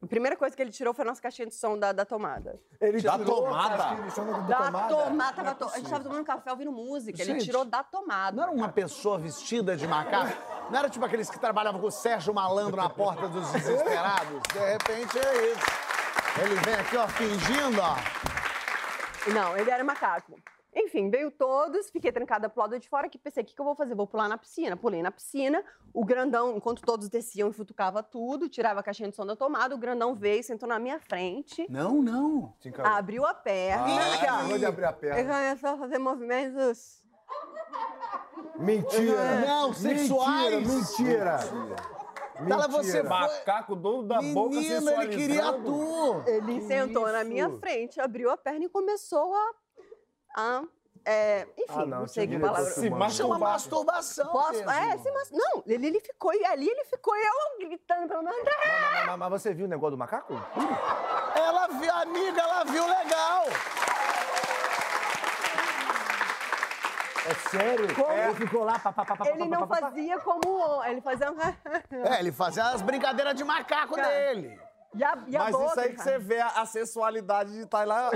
[0.01, 2.57] A primeira coisa que ele tirou foi a nossa caixinha de som da, da tomada.
[2.79, 3.95] Ele Da tirou tomada?
[3.95, 4.95] de da Da tomada.
[4.95, 5.33] tomada.
[5.35, 7.21] tava to- A gente tava tomando café ouvindo música.
[7.21, 8.33] Ele Gente, tirou da tomada.
[8.37, 10.31] Não era uma pessoa vestida de macaco?
[10.71, 14.41] Não era tipo aqueles que trabalhavam com o Sérgio Malandro na porta dos desesperados?
[14.53, 15.65] De repente é isso.
[16.43, 17.95] Ele vem aqui, ó, fingindo, ó.
[19.33, 20.33] Não, ele era macaco.
[20.75, 23.65] Enfim, veio todos, fiquei trancada pro lado de fora, que pensei, o que, que eu
[23.65, 23.95] vou fazer?
[23.95, 24.77] Vou pular na piscina.
[24.77, 29.15] Pulei na piscina, o grandão, enquanto todos desciam e futucava tudo, tirava a caixinha de
[29.15, 32.53] som da tomada, o grandão veio, sentou na minha frente, Não, não.
[32.59, 32.91] Te encarou.
[32.91, 35.33] abriu a perna, Ah, aqui, ó, de abrir a e perna.
[35.33, 37.01] começou a fazer movimentos.
[38.57, 39.41] Mentira.
[39.45, 40.67] Não, sexuais.
[40.67, 41.37] Mentira.
[41.39, 43.01] Você Mentira.
[43.01, 43.03] foi...
[43.03, 46.23] Macaco dono da boca Menino, ele queria tu.
[46.25, 47.29] Ele sentou na isso?
[47.29, 49.51] minha frente, abriu a perna e começou a.
[50.39, 50.63] a
[51.05, 52.65] é, enfim, Ah, não, não, sei que palavra.
[52.65, 53.11] Se filmando.
[53.13, 53.49] Chama masturbar.
[53.53, 54.27] masturbação.
[54.27, 54.51] Posso?
[54.51, 54.69] mesmo.
[54.69, 55.31] É, se mas...
[55.31, 58.33] Não, ele, ele ficou, e ali ele ficou, eu gritando pra André.
[58.65, 60.33] Mas, mas- mas você viu o negócio do macaco?
[61.35, 63.45] Ela viu, amiga, ela viu legal.
[67.25, 67.85] É sério?
[67.85, 69.89] Ele ficou lá, pá, pá, pá, Ele pá, não pá, pá, pá.
[69.89, 70.83] fazia como.
[70.83, 71.27] Ele fazia.
[72.05, 74.07] É, ele fazia as brincadeiras de macaco Cara.
[74.07, 74.59] dele.
[74.95, 76.09] E a, e a Mas boca, isso aí que cara.
[76.11, 78.09] você vê a, a sensualidade de tá tá lá.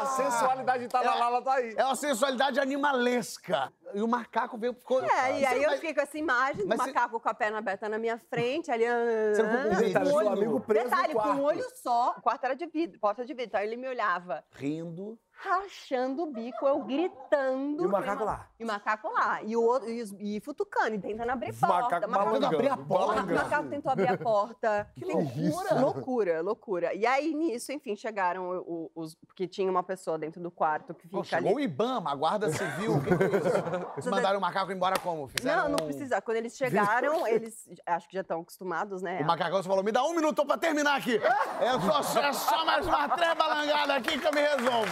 [0.00, 1.72] A sensualidade de tá lá, lá, lá, tá aí.
[1.76, 3.72] É uma sensualidade animalesca.
[3.94, 4.74] E o macaco veio...
[4.74, 5.00] Ficou...
[5.04, 7.34] É, e aí eu Mas- fiquei com essa imagem do Mas você- macaco com a
[7.34, 8.84] perna aberta na minha frente, ali.
[8.84, 10.28] Você não com Um seu olho.
[10.30, 13.32] amigo preso Detalhe, no com um olho só, o quarto era de vidro, porta de
[13.32, 13.44] vidro.
[13.46, 15.16] Então ele me olhava Rindo.
[15.48, 17.82] Rachando o bico, eu gritando.
[17.82, 18.46] E o macaco lá?
[18.58, 19.42] E o macaco lá.
[19.42, 22.06] E o outro, e, os- e futucando, e tentando abrir porta.
[22.08, 23.22] Macaco tentando abrir a porta.
[23.22, 24.88] O macaco tentou abrir a porta.
[24.94, 25.74] Que loucura.
[25.80, 26.94] Loucura, loucura.
[26.94, 29.14] E aí, nisso, enfim, chegaram o- os.
[29.26, 31.28] Porque tinha uma pessoa dentro do quarto que fica Pô, ali.
[31.28, 33.00] chegou o Ibama, a Guarda Civil.
[33.02, 35.28] Que, que é mandaram o macaco embora como?
[35.28, 36.20] Fizeram Não, não precisa.
[36.22, 39.20] Quando eles chegaram, eles acho que já estão acostumados, né?
[39.20, 41.16] O macacão falou, me dá um minuto pra terminar aqui.
[41.60, 44.90] É só, é só mais uma treva balangada aqui que eu me resolvo.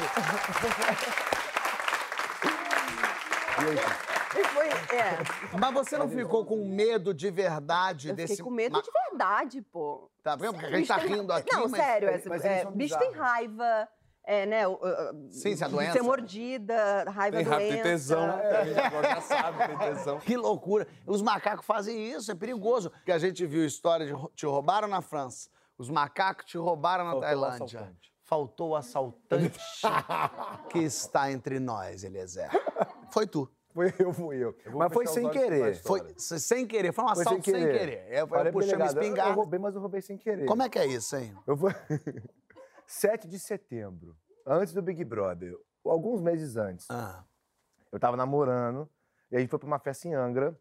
[4.52, 5.18] Foi, é.
[5.58, 8.34] Mas você não ficou com medo de verdade Eu desse...
[8.34, 10.10] fiquei com medo de verdade, pô.
[10.22, 10.54] Tá vendo?
[10.54, 11.80] Porque a gente tá rindo aqui, Não, mas...
[11.84, 12.08] sério.
[12.26, 13.88] mas é, eles é, bicho tem raiva,
[14.24, 14.66] é, né?
[14.66, 14.78] o-
[15.30, 17.50] Sim, se a de doença- Ser mordida, raiva Tem doença.
[17.58, 18.30] raiva, tem tesão.
[18.38, 20.18] É, agora já sabe, tem tesão.
[20.20, 20.86] Que loucura.
[21.06, 22.90] Os macacos fazem isso, é perigoso.
[23.04, 27.20] Que a gente viu história de te roubaram na França, os macacos te roubaram na
[27.20, 27.92] Tailândia.
[28.32, 29.60] Faltou o assaltante
[30.72, 32.48] que está entre nós, Eliezer.
[33.10, 33.46] Foi tu.
[33.74, 34.56] Foi eu, fui eu.
[34.70, 35.74] vou Mas foi sem querer.
[35.82, 38.06] Foi se- sem querer, foi um Foi assalto sem querer.
[38.10, 39.34] Eu, eu Falei pro puxei uma delegado, eu- Eu espingarda.
[39.34, 40.46] roubei, mas eu roubei sem querer.
[40.46, 41.36] Como é que é isso, hein?
[41.46, 41.68] Eu vou...
[42.86, 44.16] 7 de setembro,
[44.46, 47.22] antes do Big Brother, alguns meses antes, Ah,
[47.92, 48.88] eu tava namorando
[49.30, 50.58] e a gente foi pra uma festa em Angra,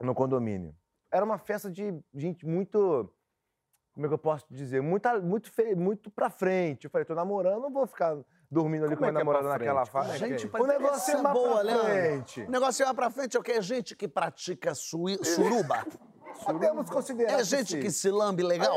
[0.00, 0.76] no condomínio.
[1.12, 3.12] Era uma festa de gente muito.
[4.00, 4.80] Como é que eu posso dizer?
[4.80, 5.74] Muito, muito, fe...
[5.74, 6.84] muito pra frente.
[6.86, 8.16] Eu falei, tô namorando, não vou ficar
[8.50, 10.16] dormindo ali Como com é a que é namorada naquela faixa.
[10.16, 12.40] Gente, o negócio é mais boa, pra frente.
[12.40, 13.52] O negócio é pra frente é o que?
[13.52, 15.84] É gente que pratica sui- suruba?
[16.46, 17.80] Podemos considerar É gente sim.
[17.80, 18.74] que se lambe legal?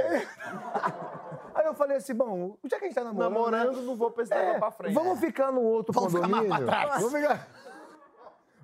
[1.55, 3.31] Aí eu falei assim, bom, já que a gente tá namorando...
[3.33, 4.93] Namorando, não vou pensar É, pra frente.
[4.93, 6.65] Vamos ficar no outro Vamos ficar mais condomínio.
[6.69, 7.01] pra trás.
[7.01, 7.47] Vamos ficar...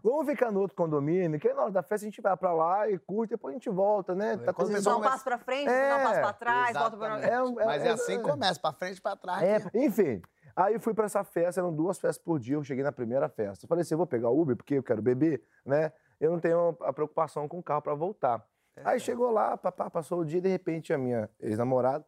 [0.03, 2.53] Vamos ficar no outro condomínio, que aí na hora da festa a gente vai pra
[2.53, 4.37] lá e curte, depois a gente volta, né?
[4.37, 6.97] Tá quando dão um mas- passo pra frente, É, dão um passo pra trás, volta
[6.97, 7.19] pra...
[7.21, 8.17] É, é, Mas é é, assim é.
[8.17, 9.43] que começa, pra frente e pra trás.
[9.43, 10.21] É, enfim.
[10.55, 13.29] Aí eu fui pra essa festa, eram duas festas por dia, eu cheguei na primeira
[13.29, 13.65] festa.
[13.65, 15.91] Eu falei assim, eu vou pegar o Uber, porque eu quero beber, né?
[16.19, 18.43] Eu não tenho a preocupação com o carro pra voltar.
[18.83, 22.05] Aí chegou lá, papá, passou o dia, de repente a minha ex-namorada,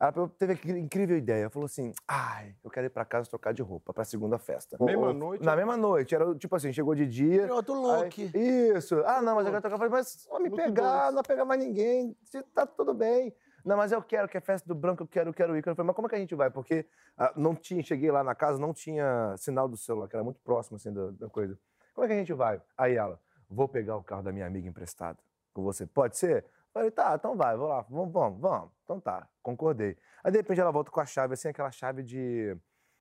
[0.00, 3.62] ela teve aquela incrível ideia, falou assim, ai, eu quero ir pra casa trocar de
[3.62, 4.76] roupa pra segunda festa.
[4.80, 5.44] Mesma Ou- noite?
[5.44, 7.42] Na mesma noite, era tipo assim, chegou de dia...
[7.42, 8.30] Tem outro look.
[8.34, 9.02] Aí, isso.
[9.04, 9.74] Ah, não, mas eu quero trocar.
[9.74, 11.06] Eu falei, mas só me pegar, dois.
[11.06, 12.16] não vai pegar mais ninguém.
[12.54, 13.34] Tá tudo bem.
[13.64, 15.58] Não, mas eu quero, que é festa do branco, eu quero, eu quero ir.
[15.66, 16.48] Eu falei, mas como é que a gente vai?
[16.48, 20.24] Porque ah, não tinha, cheguei lá na casa, não tinha sinal do celular, que era
[20.24, 21.58] muito próximo, assim, da, da coisa.
[21.92, 22.62] Como é que a gente vai?
[22.76, 25.18] Aí ela, vou pegar o carro da minha amiga emprestado
[25.52, 25.84] com você.
[25.86, 26.44] Pode ser?
[26.78, 28.70] Eu falei, tá, então vai, vou lá, vamos, vamos, vamos.
[28.84, 29.96] Então tá, concordei.
[30.22, 32.56] Aí de repente ela volta com a chave, assim, aquela chave de,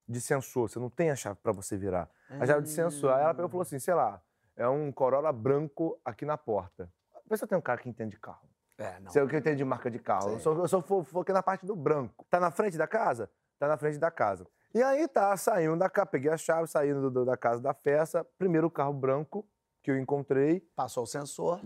[0.07, 0.69] de sensor.
[0.69, 2.09] Você não tem a chave pra você virar.
[2.29, 3.11] A chave de sensor.
[3.13, 4.21] Aí ela pegou e falou assim, sei lá,
[4.55, 6.91] é um Corolla branco aqui na porta.
[7.29, 8.47] Vê se eu tenho um cara que entende de carro.
[8.79, 9.11] É, não.
[9.11, 10.29] Sei o que eu entendo de marca de carro.
[10.31, 12.25] Eu só, eu só fo- foquei na parte do branco.
[12.29, 13.29] Tá na frente da casa?
[13.59, 14.47] Tá na frente da casa.
[14.73, 18.23] E aí tá, saímos da casa, peguei a chave, saindo do- da casa da festa.
[18.37, 19.47] Primeiro o carro branco
[19.87, 20.59] que eu encontrei.
[20.75, 21.61] Passou o sensor.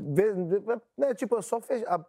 [0.95, 1.83] Né, tipo, eu só fech...
[1.87, 2.05] a-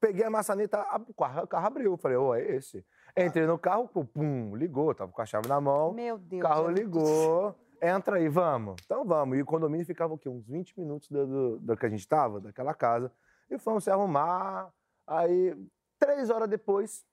[0.00, 1.92] peguei a maçaneta, a- o carro, o carro abriu.
[1.92, 2.84] Eu Falei, ô, é esse.
[3.16, 5.92] Entrei no carro, pum, pum, ligou, tava com a chave na mão.
[5.92, 6.40] Meu Deus.
[6.40, 7.54] O carro ligou.
[7.82, 8.76] Entra aí, vamos.
[8.84, 9.36] Então vamos.
[9.36, 10.28] E o condomínio ficava o quê?
[10.28, 13.10] Uns 20 minutos do, do, do que a gente tava, daquela casa.
[13.50, 14.72] E fomos se arrumar.
[15.04, 15.56] Aí,
[15.98, 17.04] três horas depois,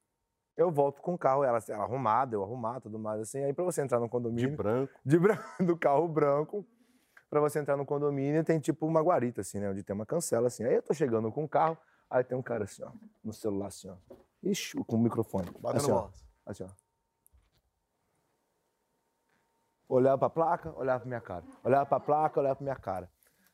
[0.56, 3.44] eu volto com o carro, ela, ela arrumada, eu arrumar, tudo mais assim.
[3.44, 4.94] Aí, pra você entrar no De condomínio, branco.
[5.04, 6.64] de branco, do carro branco,
[7.30, 9.70] pra você entrar no condomínio, tem tipo uma guarita, assim, né?
[9.70, 10.64] Onde tem uma cancela, assim.
[10.64, 11.78] Aí eu tô chegando com o carro,
[12.10, 12.92] aí tem um cara assim, ó,
[13.24, 13.96] no celular, assim, ó.
[14.44, 15.50] Ixi, com o microfone.
[15.60, 16.10] Bota assim, ó.
[16.46, 16.70] Assim, ó.
[19.88, 21.44] Olhava pra placa, olhava pra minha cara.
[21.64, 23.10] Olhava pra placa, olhava pra minha cara.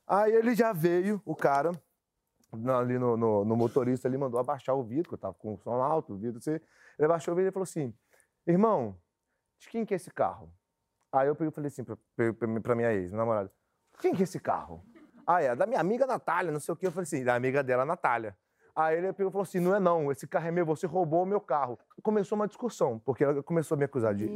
[0.06, 1.72] Aí ele já veio, o cara,
[2.78, 5.58] ali no, no- no motorista, ele mandou abaixar o vidro, que eu tava com o
[5.58, 6.52] som alto, o vidro assim.
[6.52, 7.94] Ele abaixou o vidro e falou assim:
[8.46, 8.98] Irmão,
[9.60, 10.52] de quem que é esse carro?
[11.12, 13.52] Aí eu peguei falei assim pra, pra, pra minha ex, minha namorada:
[14.00, 14.84] Quem que é esse carro?
[15.28, 16.88] Ah, é da minha amiga Natália, não sei o quê.
[16.88, 18.36] Eu falei assim: Da amiga dela, Natália.
[18.76, 21.24] Aí ele pegou e falou assim: Não é não, esse carro é meu, você roubou
[21.24, 21.80] o meu carro.
[22.04, 24.28] Começou uma discussão, porque ela começou a me acusar de,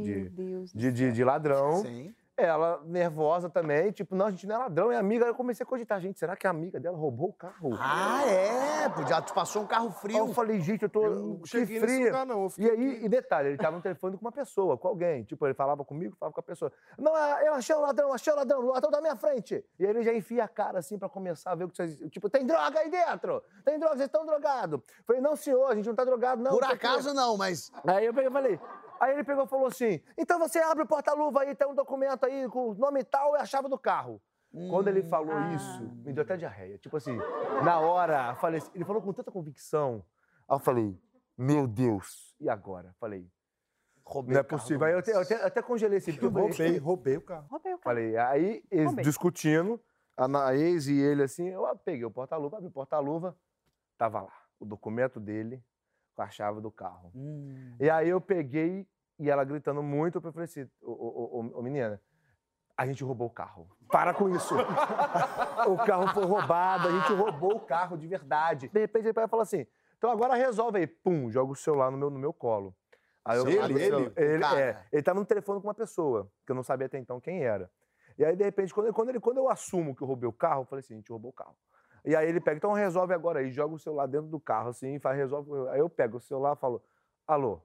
[0.74, 1.76] de, de- de ladrão.
[1.82, 2.14] Sim.
[2.40, 5.24] Ela, nervosa também, tipo, não, a gente não é ladrão, é amiga.
[5.24, 7.70] Aí eu comecei a cogitar, gente, será que a amiga dela roubou o carro?
[7.78, 8.88] Ah, é?
[8.88, 10.18] Podia, passou um carro Aí frio.
[10.18, 11.04] eu falei, gente, eu tô.
[11.04, 12.06] Eu não cheguei nesse frio.
[12.06, 12.48] lugar, não.
[12.58, 15.24] E aí, e detalhe, ele tava no telefone com uma pessoa, com alguém.
[15.24, 16.72] Tipo, ele falava comigo, falava com a pessoa.
[16.98, 19.64] Não, é, eu achei o ladrão, achei o ladrão, o ladrão da minha frente.
[19.78, 21.98] E aí ele já enfia a cara assim pra começar a ver o que vocês.
[22.10, 23.42] Tipo, tem droga aí dentro!
[23.64, 24.80] Tem droga, vocês estão drogados.
[25.06, 26.52] Falei, não, senhor, a gente não tá drogado, não.
[26.52, 28.60] Por não sei o quê." acaso não, mas Aí eu peguei e falei.
[29.00, 32.24] Aí ele pegou e falou assim: então você abre o porta-luva aí, tem um documento
[32.24, 34.20] aí com o nome tal e a chave do carro.
[34.68, 35.54] Quando ele falou Ah.
[35.54, 36.76] isso, me deu até diarreia.
[36.76, 37.16] Tipo assim,
[37.64, 40.04] na hora, eu falei assim, ele falou com tanta convicção.
[40.48, 40.98] Aí eu falei,
[41.38, 42.92] meu Deus, e agora?
[42.98, 43.26] Falei,
[44.04, 44.84] roubei não é o carro possível.
[44.86, 45.36] Aí eu até, eu Márcio.
[45.36, 47.46] até, até congelei esse Eu roubei, roubei o carro.
[47.48, 47.82] Roubei o carro.
[47.94, 49.80] Falei, aí eles discutindo,
[50.16, 53.36] a ex e ele assim, eu peguei o porta-luva, abri o porta-luva,
[53.96, 55.62] tava lá, o documento dele
[56.20, 57.10] com a chave do carro.
[57.14, 57.74] Hum.
[57.80, 58.86] E aí eu peguei
[59.18, 62.00] e ela gritando muito, eu falei assim, ô, ô, ô, ô, menina,
[62.76, 63.66] a gente roubou o carro.
[63.90, 64.54] Para com isso.
[65.66, 68.68] o carro foi roubado, a gente roubou o carro de verdade.
[68.68, 70.86] De repente ele falou assim, então agora resolve aí.
[70.86, 72.74] Pum, joga o celular no meu, no meu colo.
[73.24, 74.60] Aí eu Ele, ele, ele, cara.
[74.60, 77.42] é, ele tava no telefone com uma pessoa, que eu não sabia até então quem
[77.42, 77.70] era.
[78.18, 80.32] E aí, de repente, quando, ele- quando, ele, quando eu assumo que eu roubei o
[80.32, 81.56] carro, eu falei assim, a gente roubou o carro.
[82.04, 84.98] E aí ele pega, então resolve agora aí, joga o celular dentro do carro, assim,
[84.98, 85.50] faz, resolve.
[85.70, 86.82] Aí eu pego o celular e falo,
[87.26, 87.60] alô.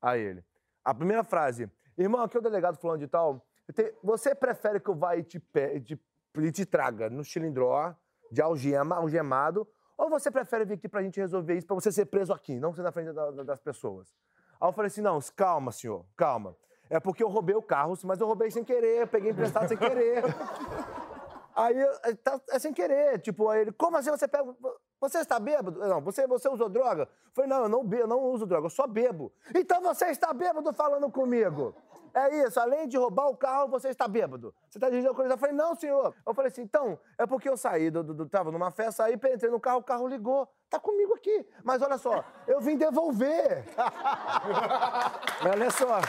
[0.00, 0.44] Aí ele.
[0.84, 3.44] A primeira frase, irmão, aqui é o delegado fulano de tal.
[4.02, 5.98] Você prefere que eu vá e te, pe- te,
[6.52, 7.92] te traga no cilindró,
[8.30, 9.66] de algema, algemado,
[9.98, 12.72] ou você prefere vir aqui pra gente resolver isso, pra você ser preso aqui, não
[12.72, 14.14] ser na frente da- da- das pessoas?
[14.60, 16.56] Aí eu falei assim, não, calma, senhor, calma.
[16.88, 19.76] É porque eu roubei o carro, mas eu roubei sem querer, eu peguei emprestado sem
[19.76, 20.22] querer.
[21.56, 24.44] Aí é, tá- é sem querer, tipo, aí ele, como assim você pega.
[25.00, 25.78] Você está bêbado?
[25.78, 27.02] Não, você, você usou droga?
[27.04, 29.32] Eu falei, não, eu não, bebo, não uso droga, eu só bebo.
[29.54, 31.74] Então você está bêbado falando comigo.
[32.14, 34.54] É isso, além de roubar o carro, você está bêbado.
[34.70, 35.34] Você está dirigindo a coisa.
[35.34, 36.14] Eu falei, não, senhor.
[36.26, 39.14] Eu falei assim, então, é porque eu saí, do, do, do- tava numa festa, aí
[39.14, 40.48] entrei no carro, o carro ligou.
[40.70, 41.46] Tá comigo aqui.
[41.62, 43.64] Mas olha só, eu vim devolver.
[45.52, 46.00] olha só,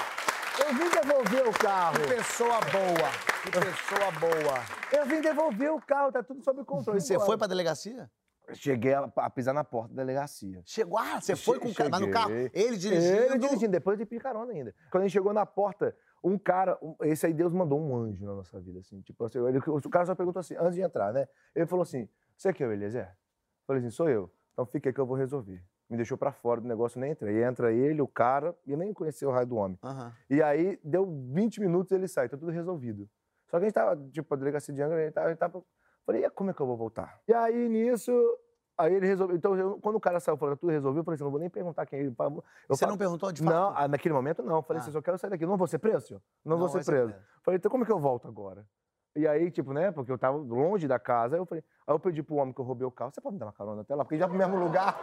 [0.66, 2.00] eu vim devolver o carro.
[2.00, 3.37] Que pessoa boa.
[3.52, 5.00] Que pessoa boa.
[5.00, 7.00] Eu vim devolver o carro, tá tudo sob controle.
[7.00, 8.10] Você foi pra delegacia?
[8.54, 10.62] Cheguei a, a pisar na porta da delegacia.
[10.66, 13.16] Chegou, ah, você foi com o cara, no carro, ele dirigindo.
[13.18, 14.74] Ele dirigindo, depois de pedir carona ainda.
[14.90, 18.26] Quando a gente chegou na porta, um cara, um- esse aí Deus mandou um anjo
[18.26, 19.02] na nossa vida, assim.
[19.02, 21.28] Tipo, assim, ele- o cara só perguntou assim, antes de entrar, né?
[21.54, 22.08] Ele falou assim,
[22.38, 23.14] você que é o Eliezer?
[23.66, 24.32] Falei assim, sou eu.
[24.54, 25.62] Então fica aí que eu vou resolver.
[25.90, 27.36] Me deixou pra fora do negócio, nem entrei.
[27.38, 29.78] E entra ele, o cara, e eu nem conhecia o raio do homem.
[29.84, 30.14] Aham.
[30.30, 33.10] E aí, deu 20 minutos ele sai, tá tudo resolvido.
[33.50, 35.40] Só que a gente tava, tipo, a delegacia de Angra, a gente tava, a gente
[35.40, 35.64] tava-
[36.06, 37.20] Falei, e como é que eu vou voltar?
[37.28, 38.12] E aí, nisso,
[38.78, 39.36] aí ele resolveu.
[39.36, 41.50] Então, eu- quando o cara saiu falando, tudo resolveu, eu falei assim, não vou nem
[41.50, 42.16] perguntar quem ele.
[42.18, 43.54] Eu Você falo- não perguntou de fato?
[43.54, 44.56] Não, ah, naquele momento não.
[44.58, 44.84] Eu Falei Ah.
[44.84, 45.46] assim, só quero sair daqui.
[45.46, 46.22] Não vou ser preso, senhor?
[46.46, 47.16] Não, vou ser vai ser preso.
[47.44, 48.66] Falei, então como é que eu volto agora?
[49.18, 52.00] E aí, tipo, né, porque eu tava longe da casa, aí eu falei, aí eu
[52.00, 53.96] pedi pro homem que eu roubei o carro, você pode me dar uma carona até
[53.96, 54.06] lá?
[54.06, 54.96] Porque já pro mesmo lugar,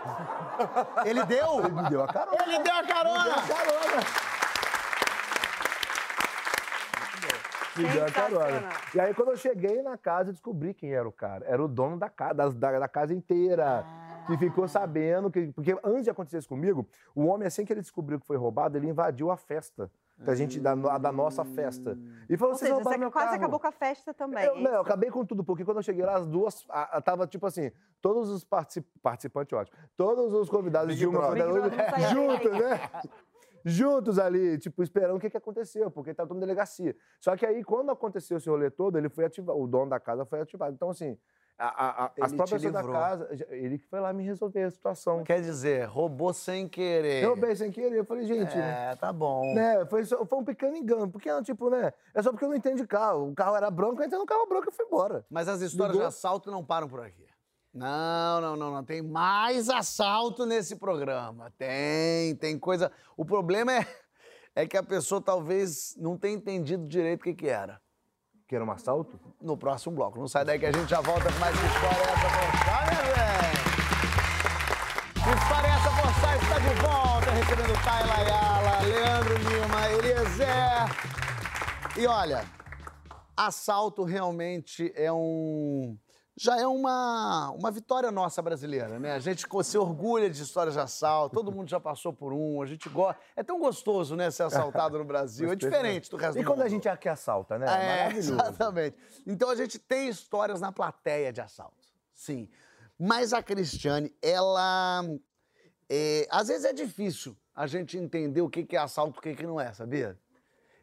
[1.04, 1.59] Ele deu?
[1.64, 2.37] ele me deu a carona.
[2.46, 3.35] Ele deu a Me deu carona!
[3.35, 4.33] a carona.
[7.76, 8.68] Me deu a carona.
[8.94, 11.44] E aí, quando eu cheguei na casa, eu descobri quem era o cara.
[11.46, 13.84] Era o dono da casa, da, da, casa inteira.
[14.26, 15.52] Que ficou sabendo que.
[15.52, 18.78] Porque antes de acontecer isso comigo, o homem, assim que ele descobriu que foi roubado,
[18.78, 19.90] ele invadiu a festa.
[20.16, 21.98] Da gente, da, da nossa festa.
[22.30, 24.44] E falou: roubaram você meu quase carro." acabou com a festa também.
[24.44, 24.62] Eu, hein?
[24.62, 26.64] não, eu acabei com tudo, porque quando eu cheguei lá, as duas.
[26.68, 29.76] A, a- tava tipo assim, todos os particip, participantes, ótimo.
[29.96, 31.72] Todos os convidados Big de uma Brother.
[32.14, 32.80] juntos, né?
[33.64, 36.94] juntos ali, tipo, esperando o que, que aconteceu, porque ele tava todo na delegacia.
[37.20, 40.24] Só que aí, quando aconteceu esse rolê todo, ele foi ativado, o dono da casa
[40.27, 40.74] foi ativado.
[40.74, 41.16] Então, assim,
[41.57, 45.22] a- a- as próprias pessoas da casa, ele que foi lá me resolver a situação.
[45.22, 47.22] Quer dizer, roubou sem querer.
[47.22, 49.55] Eu bem sem querer, eu falei, gente, É, tá bom.
[49.55, 52.57] né, foi, só- foi um pequeno engano, porque, tipo, né, é só porque eu não
[52.57, 53.29] entendo de carro.
[53.31, 55.24] O carro era branco, eu entrei no carro branco e fui embora.
[55.31, 56.09] Mas as histórias Ligou?
[56.09, 57.24] de assalto não param por aqui.
[57.74, 58.84] Não, não, não, não.
[58.84, 61.52] Tem mais assalto nesse programa.
[61.58, 62.92] Tem, tem coisa.
[63.16, 63.87] O problema é,
[64.54, 67.80] é que a pessoa talvez não tenha entendido direito o que, que era.
[68.46, 69.18] Que era um assalto?
[69.42, 70.20] No próximo bloco.
[70.20, 73.54] Não sai daí que a gente já volta com mais história essa postar, né, velho?
[75.37, 80.84] História essa postar está de volta, recebendo Tayla Ayala, Leandro Lima, Eliezer.
[81.96, 82.44] E olha,
[83.37, 85.98] assalto realmente é um.
[86.36, 89.12] Já é uma, uma vitória nossa brasileira, né?
[89.12, 92.66] A gente se orgulha de histórias de assalto, todo mundo já passou por um, a
[92.66, 93.20] gente gosta.
[93.36, 95.52] É tão gostoso, né, ser assaltado no Brasil.
[95.52, 96.72] É diferente do resto E do quando a mundo.
[96.72, 97.66] gente aqui assalta, né?
[97.66, 98.96] É, exatamente.
[99.24, 101.84] Então a gente tem histórias na plateia de assalto.
[102.12, 102.48] Sim.
[102.98, 105.04] Mas a Cristiane, ela.
[105.88, 109.22] é, às vezes é difícil a gente entender o que que é assalto e o
[109.22, 110.18] que que não é, sabia?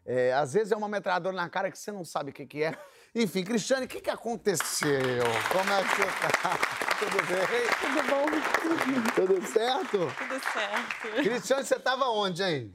[0.05, 2.63] É, às vezes é uma metralhadora na cara que você não sabe o que, que
[2.63, 2.77] é.
[3.13, 5.01] Enfim, Cristiane, o que, que aconteceu?
[5.51, 6.57] Como é que você tá?
[6.97, 7.67] Tudo bem?
[7.81, 9.15] Tudo bom?
[9.15, 9.97] Tudo certo?
[10.17, 11.21] Tudo certo.
[11.21, 12.73] Cristiane, você tava onde, hein?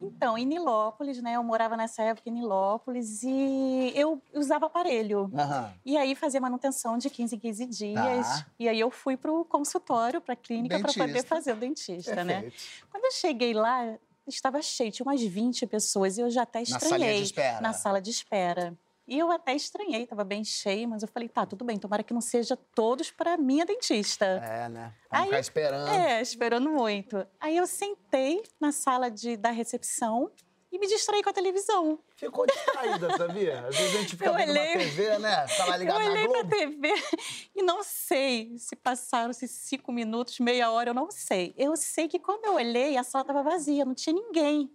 [0.00, 1.34] Então, em Nilópolis, né?
[1.36, 5.30] Eu morava nessa época em Nilópolis e eu usava aparelho.
[5.34, 5.72] Aham.
[5.84, 8.26] E aí fazia manutenção de 15 em 15 dias.
[8.26, 8.46] Tá.
[8.58, 12.40] E aí eu fui pro consultório, pra clínica, para poder fazer o dentista, né?
[12.42, 12.56] Perfeito.
[12.90, 16.62] Quando eu cheguei lá, estava cheio, tinha umas 20 pessoas e eu já até Na
[16.62, 16.88] estranhei.
[16.90, 17.60] salinha de espera.
[17.60, 18.74] Na sala de espera.
[19.06, 22.14] E eu até estranhei, estava bem cheio, mas eu falei, tá, tudo bem, tomara que
[22.14, 24.24] não seja todos para minha dentista.
[24.24, 24.94] É, né?
[25.08, 25.88] Pra não Aí- ficar esperando.
[25.90, 27.26] É, esperando muito.
[27.38, 30.30] Aí eu sentei na sala de, da recepção
[30.72, 31.98] e me distraí com a televisão.
[32.16, 33.66] Ficou distraída, sabia?
[33.68, 35.46] Às vezes a gente fica Eu olhei- uma TV, né?
[35.56, 36.56] Tá lá ligado eu na olhei pra Globo.
[36.56, 36.94] TV
[37.54, 41.54] e não sei se passaram-se cinco minutos, meia hora, eu não sei.
[41.58, 44.72] Eu sei que quando eu olhei, a sala estava vazia, não tinha ninguém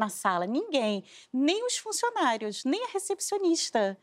[0.00, 1.04] na sala, ninguém.
[1.32, 3.96] Nem os funcionários, nem a recepcionista.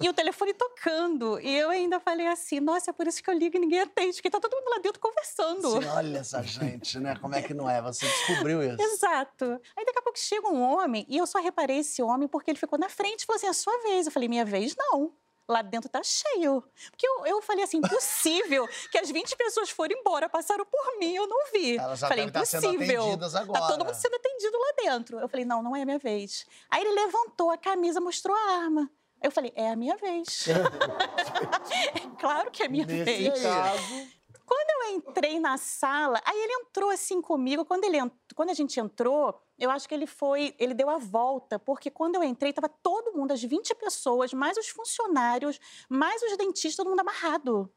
[0.00, 1.38] E o telefone tocando.
[1.40, 4.14] E eu ainda falei assim, nossa, é por isso que eu ligo e ninguém atende,
[4.14, 5.76] porque tá todo mundo lá dentro conversando.
[5.76, 7.16] Assim, olha essa gente, né?
[7.20, 7.82] Como é que não é?
[7.82, 8.80] Você descobriu isso.
[8.80, 9.44] Exato.
[9.76, 12.58] Aí daqui a pouco chega um homem, e eu só reparei esse homem porque ele
[12.58, 14.06] ficou na frente e falou assim: a sua vez.
[14.06, 15.12] Eu falei: minha vez não.
[15.52, 16.64] Lá dentro tá cheio.
[16.90, 21.14] Porque eu, eu falei assim: impossível que as 20 pessoas foram embora, passaram por mim,
[21.14, 21.76] eu não vi.
[21.76, 23.18] Elas já falei: sendo impossível.
[23.18, 25.18] Tá todo mundo sendo atendido lá dentro.
[25.18, 26.46] Eu falei: não, não é a minha vez.
[26.70, 28.90] Aí ele levantou a camisa, mostrou a arma.
[29.22, 30.46] Eu falei: é a minha vez.
[32.18, 33.42] claro que é a minha Nesse vez.
[33.42, 34.08] caso,
[34.52, 37.64] Quando eu entrei na sala, aí ele entrou assim comigo.
[37.64, 37.96] Quando, ele,
[38.34, 42.16] quando a gente entrou, eu acho que ele foi, ele deu a volta, porque quando
[42.16, 46.90] eu entrei, estava todo mundo, as 20 pessoas, mais os funcionários, mais os dentistas, todo
[46.90, 47.72] mundo amarrado.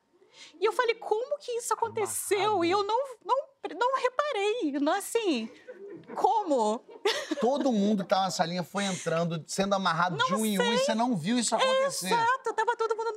[0.59, 2.65] E eu falei, como que isso aconteceu?
[2.65, 3.38] E eu não, não,
[3.73, 5.49] não reparei, não assim,
[6.13, 6.83] como?
[7.39, 10.77] todo mundo que tá na salinha foi entrando, sendo amarrado de um em um, e
[10.77, 12.07] você não viu isso acontecer.
[12.07, 12.44] Exato,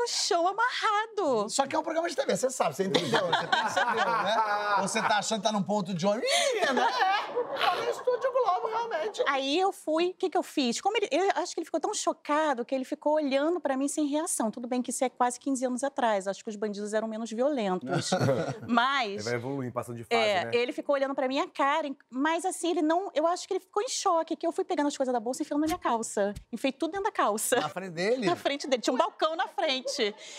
[0.08, 1.48] chão, amarrado.
[1.48, 3.26] Só que é um programa de TV, você sabe, você entendeu?
[3.26, 4.36] Você percebeu, né?
[4.78, 6.28] Ou você tá achando que tá num ponto de ônibus.
[6.28, 6.86] Ih, né?
[6.90, 9.22] É, no Estúdio Globo, realmente.
[9.26, 10.80] Aí eu fui, o que, que eu fiz?
[10.80, 13.88] Como ele, eu acho que ele ficou tão chocado que ele ficou olhando pra mim
[13.88, 14.50] sem reação.
[14.50, 17.30] Tudo bem que isso é quase 15 anos atrás, acho que os bandidos eram menos
[17.30, 18.10] violentos.
[18.58, 20.50] Ele Mas vai evoluindo, passando de fase, é, né?
[20.54, 23.82] ele ficou olhando pra minha cara, mas assim, ele não, eu acho que ele ficou
[23.82, 26.34] em choque, que eu fui pegando as coisas da bolsa e enfiando na minha calça.
[26.52, 27.56] Enfiei tudo dentro da calça.
[27.56, 28.26] Na frente dele.
[28.28, 28.82] Na frente dele.
[28.82, 29.97] Tinha um balcão na frente.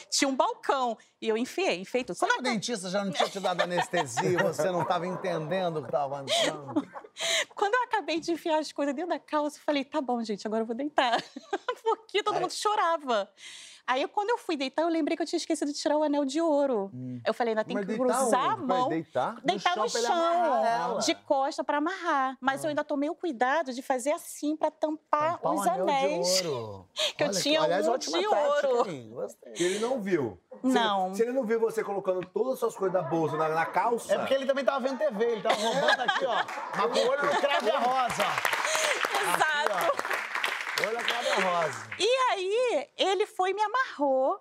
[0.10, 0.98] Tinha um balcão.
[1.22, 2.15] E eu enfiei, enfiei tudo.
[2.15, 5.78] Será que o dentista já não tinha te dado anestesia e você não tava entendendo
[5.78, 6.88] o que tava acontecendo?
[7.56, 10.48] Quando eu acabei de enfiar as coisas dentro da calça, eu falei, tá bom, gente,
[10.48, 11.22] agora eu vou deitar.
[11.84, 13.30] Porque todo Aí- mundo chorava.
[13.91, 16.23] Aí, quando eu fui deitar, eu lembrei que eu tinha esquecido de tirar o anel
[16.23, 16.91] de ouro.
[17.25, 18.19] Eu falei, ainda tem Mas que cruzar
[18.52, 18.65] a onde?
[18.67, 18.89] Vai mão.
[18.89, 19.41] deitar?
[19.43, 22.38] Deitar no chão chão, ele de costa pra amarrar.
[22.39, 25.86] Mas eu ainda tomei o cuidado de fazer assim pra tampar Tampar os um anel
[25.88, 26.45] de anéis.
[26.45, 26.88] ouro.
[27.17, 28.84] Que eu Olha tinha aliás, um ótima de ouro.
[29.56, 30.40] Que ele não viu.
[30.62, 31.15] Se ele- Não.
[31.15, 34.13] se ele não viu você colocando todas as suas coisas da bolsa na, na calça.
[34.13, 36.35] É porque ele também tava vendo TV, ele tava roubando aqui, ó.
[36.77, 38.23] Mas com o olho no cravo a rosa.
[39.19, 40.04] Exato.
[40.04, 40.19] Olho
[41.04, 41.90] cravo e a rosa.
[42.00, 44.40] E aí, ele foi e me amarrou.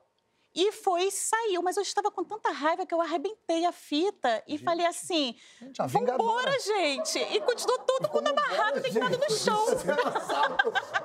[0.58, 4.58] E foi, saiu, mas eu estava com tanta raiva que eu arrebentei a fita e
[4.58, 7.16] falei assim: Gente, vambora, gente!
[7.16, 9.64] E continuou todo mundo amarrado, deitado no chão.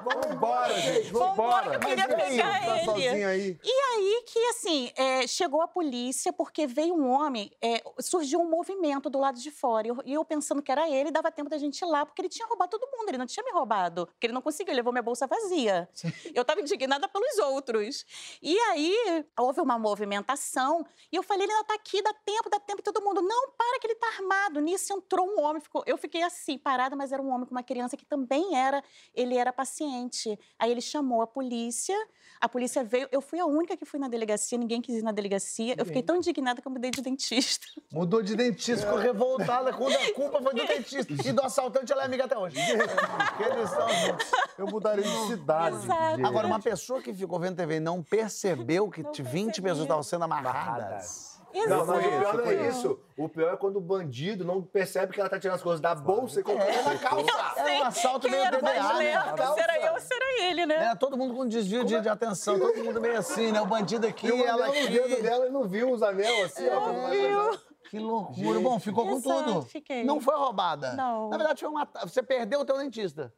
[0.04, 1.12] Vamos embora, gente.
[1.12, 2.86] Vambora, eu queria e aí, pegar tá ele.
[2.86, 3.60] sozinho aí?
[3.64, 8.50] E aí que, assim, é, chegou a polícia porque veio um homem, é, surgiu um
[8.50, 9.86] movimento do lado de fora.
[9.86, 12.30] E eu, eu pensando que era ele, dava tempo da gente ir lá, porque ele
[12.30, 14.08] tinha roubado todo mundo, ele não tinha me roubado.
[14.08, 15.88] Porque ele não conseguiu, ele levou minha bolsa vazia.
[16.34, 18.04] Eu tava indignada pelos outros.
[18.42, 22.60] E aí, houve uma movimentação, e eu falei, ele ainda tá aqui, dá tempo, dá
[22.60, 24.60] tempo, e todo mundo, não, para que ele tá armado.
[24.60, 27.64] Nisso entrou um homem, ficou, eu fiquei assim, parada, mas era um homem com uma
[27.64, 28.84] criança que também era,
[29.14, 30.38] ele era paciente.
[30.58, 31.96] Aí ele chamou a polícia,
[32.40, 35.12] a polícia veio, eu fui a única que fui na delegacia, ninguém quis ir na
[35.12, 35.76] delegacia.
[35.78, 37.66] Eu fiquei tão indignada que eu mudei de dentista.
[37.92, 41.14] Mudou de dentista, ficou revoltada quando a culpa foi do dentista.
[41.30, 42.58] E do assaltante ela é amiga até hoje.
[42.58, 44.32] Porque eles são juntos.
[44.58, 45.78] Eu mudaria de cidade.
[45.78, 46.26] Exato.
[46.26, 49.70] Agora, uma pessoa que ficou vendo TV e não percebeu que Não 20 percebia.
[49.72, 51.34] pessoas estavam sendo amarradas.
[51.68, 53.00] Não, mas o pior não é isso.
[53.16, 55.94] O pior é quando o bandido não percebe que ela tá tirando as coisas da
[55.94, 57.32] bolsa e colocando na calça.
[57.58, 58.94] Era um assalto meio o DDA, né?
[58.98, 59.54] lerdo?
[59.54, 60.76] Se era eu, se era ele, né?
[60.76, 63.62] Era todo mundo com desvio de, de atenção, todo mundo meio assim, né?
[63.62, 65.22] O bandido aqui, E o ela anel no dedo aqui.
[65.22, 66.80] dela e não viu os anel assim, ó.
[66.82, 67.60] como vai fazer.
[67.92, 68.60] Que loucura.
[68.60, 69.62] Bom, ficou com Exato, tudo.
[69.68, 70.04] fiquei.
[70.04, 70.94] Não foi roubada.
[70.94, 71.30] Não.
[71.30, 71.88] Na verdade, foi uma...
[72.02, 73.32] você perdeu o teu dentista.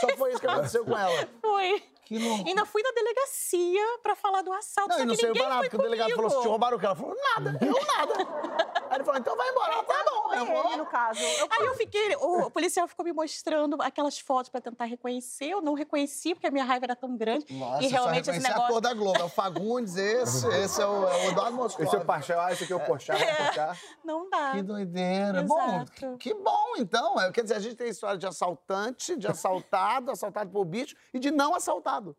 [0.00, 1.28] Só foi isso que aconteceu com ela.
[1.40, 1.80] Foi.
[2.18, 2.48] Loucura.
[2.48, 5.82] Ainda fui na delegacia pra falar do assalto, Não, e não saiu foi porque o
[5.82, 6.86] delegado falou, se te roubaram o que?
[6.86, 8.89] Ela falou, nada, eu nada.
[8.90, 9.84] Aí ele falou, então vai embora.
[9.84, 10.76] Tá bom, eu vou.
[10.78, 11.20] no caso.
[11.20, 15.62] Eu Aí eu fiquei, o policial ficou me mostrando aquelas fotos pra tentar reconhecer, eu
[15.62, 17.46] não reconheci porque a minha raiva era tão grande.
[17.56, 19.20] Nossa, e realmente só esse reconheci a negócio cor da Globo.
[19.20, 21.84] É o Fagundes, esse, esse é o, é o Eduardo Moscou.
[21.84, 23.72] Esse é o Pachá, ah, esse aqui é o Pochá, é.
[24.04, 24.52] Não dá.
[24.52, 25.42] Que doideira.
[25.44, 25.92] Bom, Exato.
[26.18, 27.20] que, que bom, então.
[27.20, 31.18] É, Quer dizer, a gente tem história de assaltante, de assaltado, assaltado por bicho e
[31.20, 32.16] de não assaltado.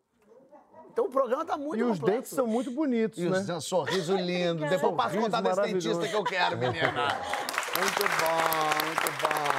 [0.92, 3.38] Então o programa tá muito E os dentes são muito bonitos, E né?
[3.38, 4.60] os- um sorriso lindo.
[4.60, 6.92] Depois eu passo contar desse dentista que eu quero, menina.
[7.72, 9.52] Muito bom, muito bom.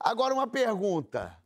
[0.00, 1.36] Agora uma pergunta.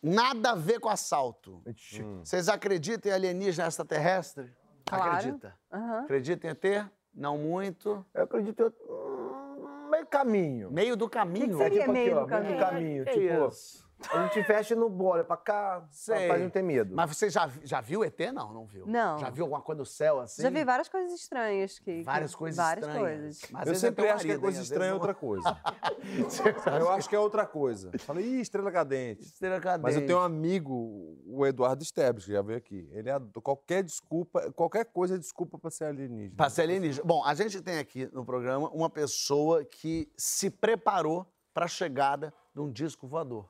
[0.00, 1.60] Nada a ver com assalto.
[1.66, 2.04] Ixi.
[2.22, 4.54] Vocês acreditam em alienígena extraterrestre?
[4.84, 5.10] Claro.
[5.16, 5.54] Acredita?
[5.72, 5.98] Aham.
[6.04, 6.86] Acredita em ET?
[7.12, 8.06] Não muito.
[8.14, 10.70] Eu acredito em hum, meio caminho.
[10.70, 11.46] Meio do caminho.
[11.46, 12.60] Que que seria tipo meio aqui, do ó, meio do caminho?
[12.60, 13.04] caminho.
[13.04, 13.85] Que tipo, isso?
[14.10, 16.28] A gente fecha no bolo, olha pra cá, Sei.
[16.28, 16.94] pra não ter medo.
[16.94, 18.18] Mas você já, já viu ET?
[18.32, 18.86] Não, não viu.
[18.86, 19.18] Não.
[19.18, 20.42] Já viu alguma coisa no céu assim?
[20.42, 21.78] Já vi várias coisas estranhas.
[21.78, 23.20] Que, Várias coisas várias estranhas.
[23.20, 23.50] coisas.
[23.50, 25.56] Mas Eu é sempre acho que é marido, coisa estranha é outra coisa.
[26.78, 27.90] Eu acho que é outra coisa.
[28.00, 29.22] Falei, ih, estrela cadente.
[29.22, 29.82] Estrela cadente.
[29.82, 32.88] Mas eu tenho um amigo, o Eduardo Esteves, que já veio aqui.
[32.92, 36.36] Ele é qualquer desculpa, qualquer coisa é desculpa pra ser alienígena.
[36.36, 37.04] Pra ser alienígena.
[37.04, 42.32] Bom, a gente tem aqui no programa uma pessoa que se preparou para a chegada
[42.54, 43.48] de um disco voador.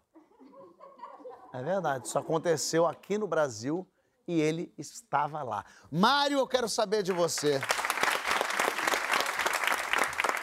[1.56, 3.88] É verdade, isso aconteceu aqui no Brasil
[4.28, 5.64] e ele estava lá.
[5.90, 7.58] Mário, eu quero saber de você.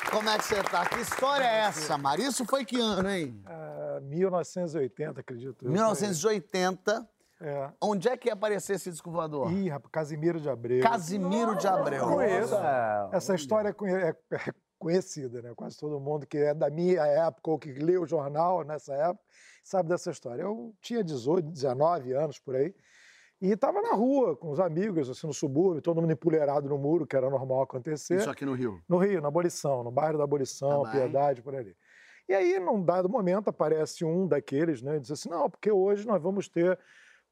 [0.09, 0.87] Como é que você tá?
[0.87, 2.25] Que história é essa, Mário?
[2.25, 3.39] Isso foi que ano, hein?
[3.45, 5.65] Ah, 1980, acredito.
[5.65, 5.71] eu.
[5.71, 7.07] 1980.
[7.41, 7.69] É.
[7.79, 9.51] Onde é que ia aparecer esse disco voador?
[9.51, 10.81] Ih, rapaz, Casimiro de Abreu.
[10.81, 12.07] Casimiro de Abreu.
[12.07, 12.55] Conheço.
[13.11, 14.53] Essa história é é é
[14.83, 15.53] conhecida, né?
[15.55, 19.23] Quase todo mundo que é da minha época ou que lê o jornal nessa época
[19.63, 20.41] sabe dessa história.
[20.41, 22.75] Eu tinha 18, 19 anos por aí
[23.41, 27.07] e estava na rua com os amigos, assim, no subúrbio, todo mundo empoleirado no muro,
[27.07, 28.17] que era normal acontecer.
[28.17, 28.81] Isso aqui no Rio.
[28.87, 31.01] No Rio, na Abolição, no bairro da Abolição, Também.
[31.01, 31.75] Piedade, por ali.
[32.27, 34.97] E aí, num dado momento, aparece um daqueles, né?
[34.97, 36.77] E diz assim: não, porque hoje nós vamos ter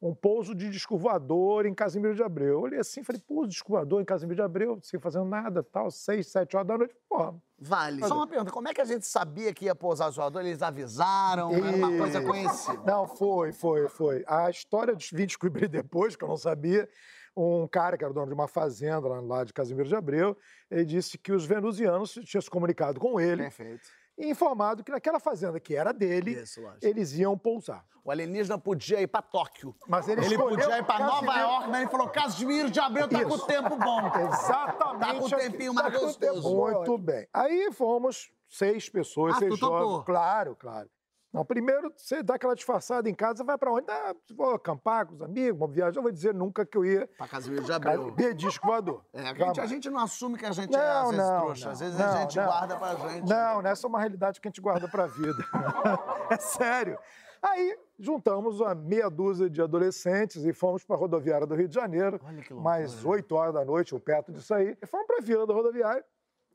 [0.02, 2.54] um pouso de disco voador em Casimiro de Abreu.
[2.54, 5.62] Eu olhei assim, falei, pouso de disco voador em Casimiro de Abreu, sem fazendo nada,
[5.62, 6.95] tal, seis, sete horas da noite.
[7.08, 8.04] Pô, Vale.
[8.08, 10.43] Só uma pergunta, como é que a gente sabia que ia pousar o voador?
[10.43, 11.54] Eles avisaram?
[11.54, 12.82] Era uma coisa conhecida.
[12.84, 14.24] Não, foi, foi, foi.
[14.28, 16.89] A história dos 20 descobri depois, que eu não sabia,
[17.38, 20.36] um cara que era dono de uma fazenda lá, lá de Casimiro de Abreu,
[20.72, 23.89] ele disse que os venusianos tinham se comunicado com ele Perfeito.
[24.30, 27.86] Informado que naquela fazenda que era dele, Isso, eles iam pousar.
[28.03, 29.76] O alienígena podia ir pra Tóquio.
[29.88, 33.24] Mas ele, Ele podia ir pra Nova York, mas ele falou: Casimiro de Abreu tá
[33.24, 33.45] com o Isso.
[33.45, 34.01] tempo bom.
[34.28, 34.99] Exatamente.
[35.05, 36.05] Tá com o tempinho mais Tá tempo
[36.41, 36.55] gostoso.
[36.55, 37.28] Muito bem.
[37.32, 40.03] Aí fomos seis pessoas, Ah, seis jovens.
[40.05, 40.89] Claro, claro.
[41.34, 43.86] Não, primeiro, você dá aquela disfarçada em casa, vai pra onde?
[43.89, 45.97] Ah, vou acampar com os amigos, uma viagem.
[45.97, 48.13] Eu vou dizer nunca que eu ia Pra Casimiro de Abreu.
[48.13, 49.01] ver disco voador.
[49.13, 51.39] É, a gente, a gente não assume que a gente é, Não, às vezes, não,
[51.39, 51.65] trouxa.
[51.65, 52.45] não, às vezes a gente não.
[52.45, 53.29] guarda pra gente.
[53.29, 55.38] Não, nessa é uma realidade que a gente guarda pra vida.
[56.29, 56.97] é sério.
[57.41, 61.73] Aí juntamos uma meia dúzia de adolescentes e fomos para a rodoviária do Rio de
[61.73, 62.61] Janeiro, Olha que loucura.
[62.77, 64.77] mais 8 horas da noite, ou perto disso aí.
[64.82, 66.03] E fomos para a fila da rodoviária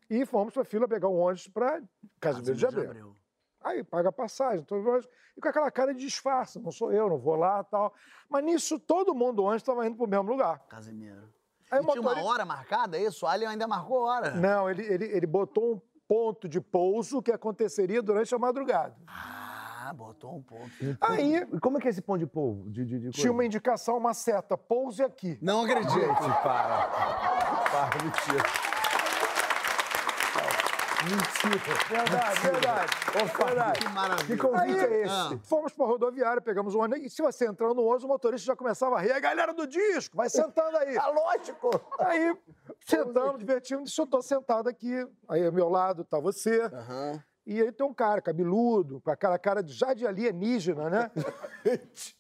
[0.08, 1.80] e fomos para a fila pegar um ônibus para
[2.20, 3.16] Casimiro de Abreu.
[3.66, 4.76] Aí paga a passagem, tô-
[5.36, 7.92] e com aquela cara de disfarce, não sou eu, não vou lá tal.
[8.28, 10.60] Mas nisso todo mundo antes estava indo pro mesmo lugar.
[10.68, 11.28] Casimiro.
[11.70, 13.26] Aí E o tinha uma hora marcada, é isso?
[13.26, 14.30] O Alien ainda marcou hora.
[14.36, 18.94] Não, ele, ele, ele botou um ponto de pouso que aconteceria durante a madrugada.
[19.08, 20.70] Ah, botou um ponto.
[21.00, 22.70] Aí E como é que é esse pão de polvo?
[22.70, 25.36] De, de, de tinha uma indicação, uma seta, pouse aqui.
[25.42, 25.92] Não acredito.
[25.92, 26.88] Gente, para.
[27.68, 28.65] Para, mentira.
[31.10, 31.74] Mentira.
[31.88, 32.92] Verdade, verdade.
[33.44, 33.80] verdade.
[33.80, 34.26] Que maravilha.
[34.26, 35.14] Que convite Aí, é esse?
[35.14, 35.38] Ah.
[35.44, 38.56] Fomos pra rodoviária, pegamos o ônibus, e se você entrar no ônibus, o motorista já
[38.56, 39.12] começava a rir.
[39.12, 40.96] A galera do disco, vai sentando aí.
[41.06, 41.70] Ah, lógico.
[42.00, 42.36] Aí,
[42.84, 45.06] sentamos, divertimos, disse, eu tô sentado aqui.
[45.28, 46.62] Aí, ao meu lado tá você.
[46.62, 47.22] Aham.
[47.46, 51.10] E aí tem um cara, cabeludo, com aquela cara de, já de alienígena, né?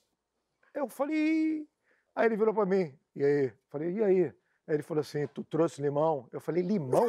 [0.72, 1.66] Eu falei...
[2.14, 2.96] Aí ele virou pra mim.
[3.14, 3.52] E aí?
[3.68, 4.24] Falei, e aí?
[4.68, 6.28] Aí ele falou assim, tu trouxe limão?
[6.32, 7.06] Eu falei, limão?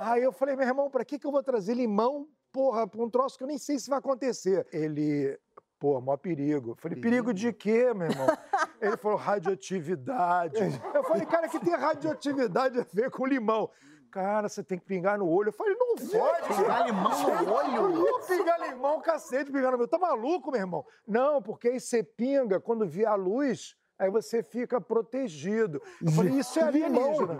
[0.00, 3.10] Aí eu falei, meu irmão, pra que, que eu vou trazer limão, porra, pra um
[3.10, 4.64] troço que eu nem sei se vai acontecer?
[4.72, 5.36] Ele,
[5.78, 6.70] pô, maior perigo.
[6.70, 8.26] Eu falei, perigo de quê, meu irmão?
[8.80, 10.80] Ele falou, radioatividade.
[10.94, 13.68] Eu falei, cara, que tem radioatividade a ver com limão?
[14.10, 15.48] Cara, você tem que pingar no olho.
[15.48, 16.56] Eu falei, não pode.
[16.56, 17.74] Pingar limão no olho?
[17.74, 19.88] Eu vou pingar limão, cacete, pingar no meu.
[19.88, 20.86] Tá maluco, meu irmão?
[21.06, 25.82] Não, porque aí você pinga, quando vier a luz, aí você fica protegido.
[26.00, 27.38] Eu falei, isso é alienígena.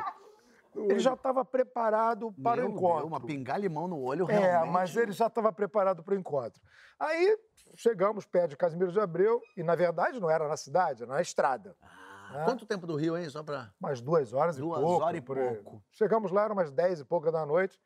[0.85, 2.99] Ele já estava preparado para Meu o encontro.
[3.09, 4.73] Deus, mas pingar limão no olho, É, realmente.
[4.73, 6.61] mas ele já estava preparado para o encontro.
[6.99, 7.37] Aí
[7.75, 11.21] chegamos perto de Casimiro de Abreu, e na verdade não era na cidade, era na
[11.23, 11.77] estrada.
[12.31, 13.29] Ah, Quanto tempo do Rio, hein?
[13.31, 13.71] Só pra...
[13.81, 15.03] Umas duas horas Duas e pouco.
[15.05, 15.83] horas e pouco.
[15.91, 17.81] Chegamos lá, eram umas dez e pouca da noite.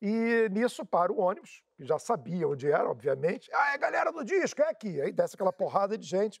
[0.00, 3.50] E nisso para o ônibus, que já sabia onde era, obviamente.
[3.52, 5.00] Ah, é galera do disco, é aqui.
[5.00, 6.40] Aí desce aquela porrada de gente.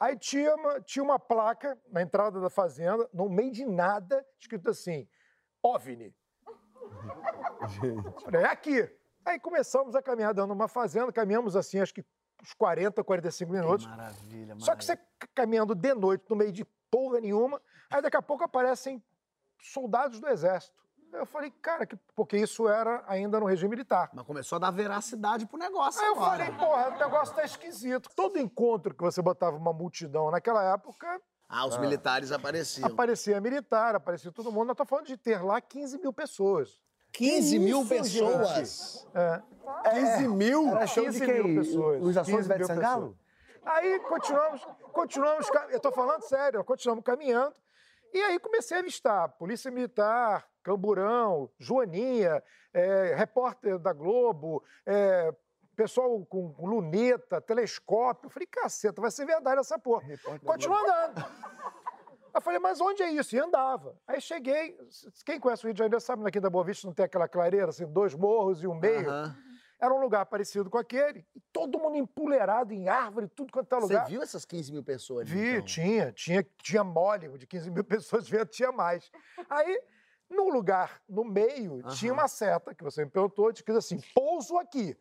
[0.00, 4.70] Aí tinha uma, tinha uma placa na entrada da fazenda, no meio de nada, escrito
[4.70, 5.06] assim:
[5.62, 6.14] OVNI.
[8.24, 8.90] Falei, é aqui.
[9.26, 12.02] Aí começamos a caminhar dando uma fazenda, caminhamos assim, acho que
[12.42, 13.84] uns 40, 45 minutos.
[13.84, 14.98] Que maravilha, Só que você
[15.34, 19.04] caminhando de noite, no meio de porra nenhuma, aí daqui a pouco aparecem
[19.60, 20.80] soldados do exército.
[21.12, 21.96] Eu falei, cara, que...
[22.14, 24.10] porque isso era ainda no regime militar.
[24.14, 26.44] Mas começou a dar veracidade pro negócio Aí eu agora.
[26.44, 28.08] falei, porra, o negócio tá esquisito.
[28.14, 32.86] Todo encontro que você botava uma multidão naquela época, Ah, os militares apareciam.
[32.88, 34.66] aparecia militar, aparecia todo mundo.
[34.68, 36.78] Nós estamos falando de ter lá 15 mil pessoas.
[37.12, 39.06] 15 mil pessoas.
[39.14, 39.42] É.
[39.90, 40.68] 15 mil?
[40.76, 41.42] Era show 15 de quem?
[41.42, 42.02] mil pessoas.
[42.02, 43.18] Os ações 15 Ivete mil Sangalo?
[43.64, 47.54] Aí continuamos, continuamos, eu estou falando sério, continuamos caminhando.
[48.12, 52.42] E aí comecei a avistar Polícia Militar, Camburão, Joaninha,
[52.72, 55.34] é, repórter da Globo, é,
[55.76, 58.26] pessoal com luneta, telescópio.
[58.26, 60.06] Eu falei, caceta, vai ser verdade essa porra.
[60.44, 61.24] Continua andando.
[62.32, 63.34] Eu falei, mas onde é isso?
[63.34, 63.96] E andava.
[64.06, 64.76] Aí cheguei,
[65.24, 67.70] quem conhece o Rio de Janeiro sabe, aqui da Boa Vista não tem aquela clareira,
[67.70, 69.10] assim, dois morros e um meio.
[69.80, 73.80] Era um lugar parecido com aquele, e todo mundo empoleirado em árvore, tudo quanto é
[73.80, 74.06] Você lugar.
[74.08, 75.64] viu essas 15 mil pessoas ali, Vi, então?
[75.64, 79.10] tinha, tinha, tinha mole, de 15 mil pessoas tinha mais.
[79.48, 79.80] Aí,
[80.30, 84.56] num lugar no meio, tinha uma seta, que você me perguntou, de que assim, pouso
[84.56, 84.96] aqui.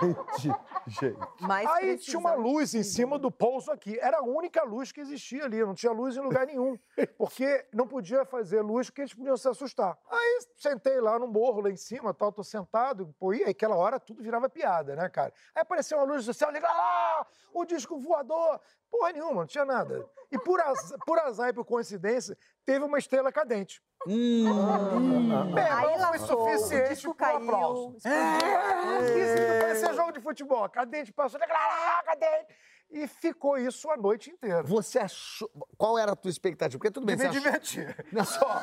[0.00, 0.56] Gente,
[0.86, 1.18] gente.
[1.40, 3.98] Mais Aí tinha uma luz em cima do pouso aqui.
[3.98, 6.78] Era a única luz que existia ali, não tinha luz em lugar nenhum.
[7.16, 9.96] Porque não podia fazer luz, porque eles podiam se assustar.
[10.10, 13.76] Aí sentei lá no morro, lá em cima, tal, tô sentado, pô, e aí, aquela
[13.76, 15.32] hora tudo virava piada, né, cara?
[15.54, 18.60] Aí apareceu uma luz do céu, liga lá, o disco voador.
[18.90, 20.08] Porra nenhuma, não tinha nada.
[20.30, 23.80] E por azar, por azar e por coincidência, teve uma estrela cadente.
[24.06, 25.52] Hum.
[25.54, 26.26] Bem, Aí não foi o
[26.58, 27.96] suficiente para caiu, aplauso.
[27.96, 28.16] explodiu.
[28.16, 30.68] É, isso parecia jogo de futebol.
[30.68, 32.46] Cadente passou, lá, cadente.
[32.90, 34.62] E ficou isso a noite inteira.
[34.62, 35.50] Você achou...
[35.76, 36.78] Qual era a tua expectativa?
[36.78, 37.38] Porque tudo bem, De me achou...
[37.42, 38.06] divertir.
[38.10, 38.62] Não só.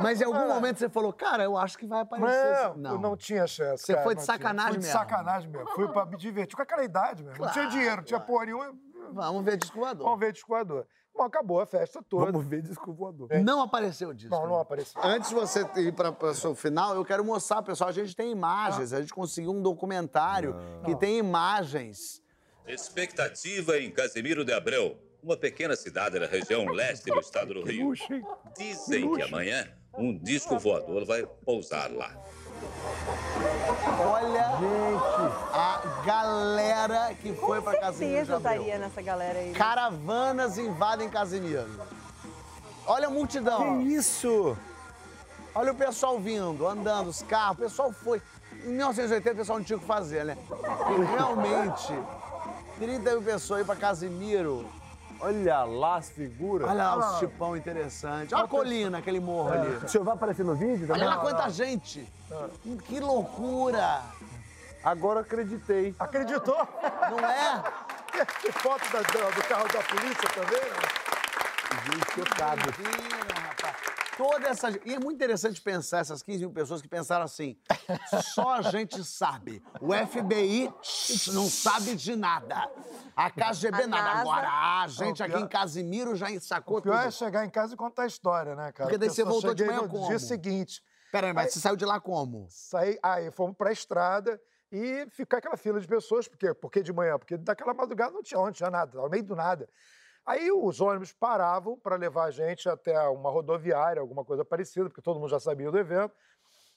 [0.00, 2.28] Mas em algum momento você falou, cara, eu acho que vai aparecer...
[2.28, 3.84] Não, esse- não, não tinha chance.
[3.86, 4.36] Você cara, foi de não tinha.
[4.36, 4.98] sacanagem Fui de mesmo.
[5.00, 5.68] sacanagem mesmo.
[5.70, 7.42] Fui pra me divertir com aquela idade mesmo.
[7.42, 8.32] não tinha Claro, dinheiro, não tinha claro.
[8.32, 8.78] porra nenhuma.
[9.12, 10.04] Vamos ver disco voador.
[10.04, 10.86] Vamos ver disco voador.
[11.14, 12.26] Bom, acabou a festa toda.
[12.30, 13.28] Vamos ver disco voador.
[13.42, 14.34] Não apareceu o disco.
[14.34, 15.00] Não, não apareceu.
[15.02, 18.30] Antes de você ir para o seu final, eu quero mostrar, pessoal, a gente tem
[18.30, 20.54] imagens, a gente conseguiu um documentário
[20.84, 22.22] que tem imagens.
[22.66, 27.92] Expectativa em Casimiro de Abreu, uma pequena cidade da região leste do estado do Rio.
[28.56, 32.16] Dizem que amanhã um disco voador vai pousar lá.
[34.00, 34.58] Olha
[35.52, 39.52] a galera que foi para Casimiro de certeza estaria nessa galera aí.
[39.52, 41.68] Caravanas invadem Casimiro.
[42.86, 43.78] Olha a multidão.
[43.78, 44.56] Que isso?
[45.54, 47.58] Olha o pessoal vindo, andando, os carros.
[47.58, 48.22] O pessoal foi.
[48.64, 50.36] Em 1980 o pessoal não tinha o que fazer, né?
[50.96, 51.92] E realmente,
[52.78, 54.66] 30 mil pessoas aí pra Casimiro.
[55.20, 56.68] Olha lá as figuras.
[56.68, 58.32] Olha lá os tipão interessante.
[58.34, 59.84] Olha a colina, aquele morro ali.
[59.84, 61.02] O senhor vai aparecer no vídeo também?
[61.02, 62.08] Olha lá quanta gente.
[62.84, 64.00] Que loucura.
[64.88, 65.94] Agora acreditei.
[65.98, 66.56] Acreditou?
[67.10, 67.62] Não é?
[68.40, 70.60] Que foto da- do, do carro da polícia também?
[71.84, 72.62] Gente, chocado.
[73.32, 73.76] Rapaz.
[74.16, 74.70] Toda essa.
[74.84, 77.56] E é muito interessante pensar essas 15 mil pessoas que pensaram assim:
[78.34, 79.62] só a gente sabe.
[79.80, 80.72] O FBI
[81.32, 82.68] não sabe de nada.
[83.14, 84.02] A KGB A nada.
[84.04, 84.48] NASA- Agora,
[84.82, 87.12] a gente Não, aqui pior- em Casimiro já sacou O pior é tudo.
[87.12, 88.88] chegar em casa e contar a história, né, cara?
[88.88, 90.08] Porque daí eu você só voltou de cheguei manhã no como?
[90.08, 90.82] dia seguinte.
[91.12, 92.46] Peraí, mas você saiu de lá como?
[92.50, 94.40] Saí, aí fomos pra estrada
[94.70, 96.28] e ficar aquela fila de pessoas.
[96.28, 96.52] Por quê?
[96.54, 97.18] Porque de manhã?
[97.18, 99.68] Porque daquela madrugada não tinha onde, tinha nada, no meio do nada.
[100.26, 105.00] Aí os ônibus paravam para levar a gente até uma rodoviária, alguma coisa parecida, porque
[105.00, 106.14] todo mundo já sabia do evento.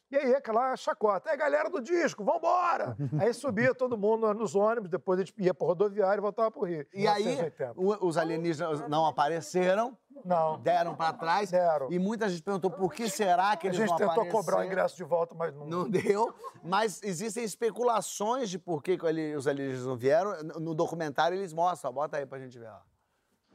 [0.09, 2.95] E aí aquela chacota, é galera do disco, vambora!
[3.19, 6.63] aí subia todo mundo nos ônibus, depois a gente ia para rodoviária e voltava pro
[6.63, 6.85] Rio.
[6.93, 7.73] E aí, 1980.
[7.77, 10.59] o- os alienígenas não apareceram, Não.
[10.59, 11.51] deram pra trás.
[11.51, 11.91] Deram.
[11.91, 14.39] E muita gente perguntou por que será que A eles gente não tentou cobrar o
[14.39, 14.65] apareceram.
[14.65, 15.65] ingresso de volta, mas não.
[15.65, 19.05] Não deu, mas existem especulações de por que que
[19.35, 20.43] os alienígenas não vieram.
[20.59, 22.69] No- documentário eles mostram, bota aí pra gente ver.
[22.69, 22.77] Ó.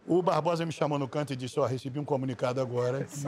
[0.08, 3.26] O Barbosa me chamou no canto e disse: Ó, recebi um comunicado agora que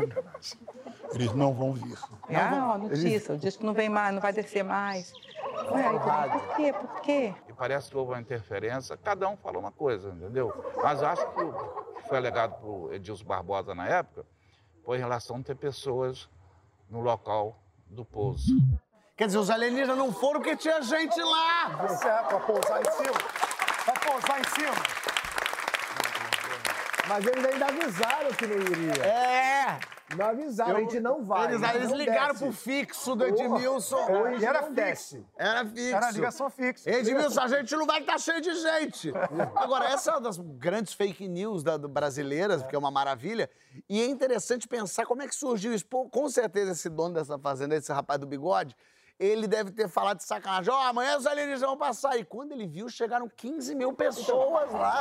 [1.12, 1.98] eles não vão vir.
[2.32, 5.12] Ah, ó, notícia, o disco não vem mais, não vai descer mais.
[5.66, 6.72] Por quê?
[6.72, 7.34] Por quê?
[7.48, 10.52] E parece que houve uma interferência, cada um falou uma coisa, entendeu?
[10.82, 11.52] Mas acho que o
[11.94, 14.24] que foi alegado por Edilson Barbosa na época
[14.84, 16.28] foi em relação a ter pessoas
[16.88, 18.56] no local do pouso.
[19.16, 21.86] Quer dizer, os alienígenas não foram porque tinha gente lá.
[21.86, 23.18] Isso é pra pousar em cima?
[23.84, 24.74] Pra pousar em cima?
[27.08, 29.02] Mas eles ainda avisaram que não iria.
[29.02, 29.97] É!
[30.16, 31.48] Não avisaram, a gente não vai.
[31.48, 32.44] Eles, gente eles não ligaram desce.
[32.44, 33.98] pro fixo do Edmilson.
[34.26, 35.26] É, e era fixo.
[35.36, 35.94] Era fixo.
[35.94, 36.90] Era ligação fixa.
[36.90, 39.12] Edmilson, a gente não vai estar cheio de gente.
[39.54, 43.50] Agora, essa é uma das grandes fake news da, do- brasileiras, porque é uma maravilha.
[43.88, 45.84] E é interessante pensar como é que surgiu isso.
[45.86, 48.74] Pô, com certeza, esse dono dessa fazenda, esse rapaz do bigode,
[49.18, 50.72] ele deve ter falado de sacanagem.
[50.72, 52.16] Ó, amanhã os alienígenas vão passar.
[52.16, 55.00] E quando ele viu, chegaram 15 mil pessoas lá.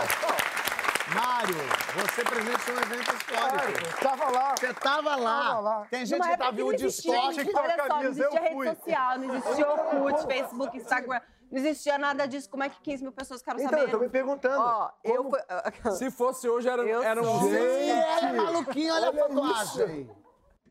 [1.15, 1.55] Mário,
[1.95, 3.99] você presenciou um evento histórico.
[4.01, 4.55] Tava lá.
[4.57, 5.43] Você tava lá.
[5.47, 5.87] Tava lá.
[5.89, 7.51] Tem gente Numa que tá não de estoque.
[7.55, 8.67] Olha só, não existia eu fui.
[8.67, 11.21] rede social, não existia Orkut, Facebook, Instagram.
[11.49, 12.49] Não existia nada disso.
[12.49, 14.59] Como é que 15 mil pessoas ficaram Então, eu tô me perguntando.
[14.59, 15.31] Ó, eu.
[15.95, 20.09] Se fosse hoje, era, Eu era um Sim, ela é maluquinha, olha a tatuagem.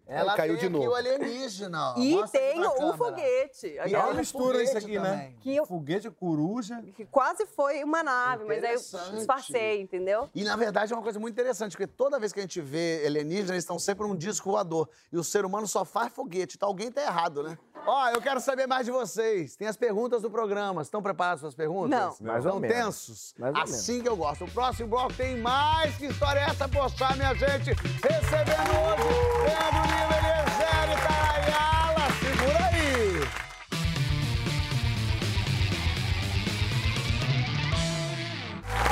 [0.09, 0.91] Ela caiu tem de aqui novo.
[0.91, 1.95] o alienígena.
[1.97, 1.99] ó.
[1.99, 2.97] E Mostra aqui tem pra o câmera.
[2.97, 3.67] foguete.
[3.67, 5.11] E aquela- olha uma mistura isso aqui, né?
[5.11, 5.37] também.
[5.41, 6.83] Que eu- Foguete, coruja.
[6.95, 9.17] que quase foi uma nave, mas aí eu Interessante.
[9.17, 10.31] disfarcei, entendeu?
[10.35, 13.03] E, na verdade, é uma coisa muito interessante, porque toda vez que a gente vê
[13.05, 14.89] alienígenas, eles estão sempre num disco voador.
[15.13, 16.57] E o ser humano só faz foguete.
[16.57, 17.59] Então alguém tá errado, né?
[17.87, 19.55] Ó, eu quero saber mais de vocês.
[19.57, 20.83] Tem as perguntas do programa.
[20.83, 22.19] Estão preparados para as perguntas?
[22.21, 22.27] Não.
[22.27, 22.77] Mais ou Estão menos.
[22.77, 23.35] tensos?
[23.39, 24.45] Mais ou assim que eu gosto.
[24.45, 25.95] O próximo bloco tem mais.
[25.97, 27.71] Que história é essa, poxa, minha gente?
[28.03, 29.09] Recebendo hoje
[29.45, 32.11] Pedro Lima, Eliezer e Tarayala.
[32.21, 33.21] Segura aí.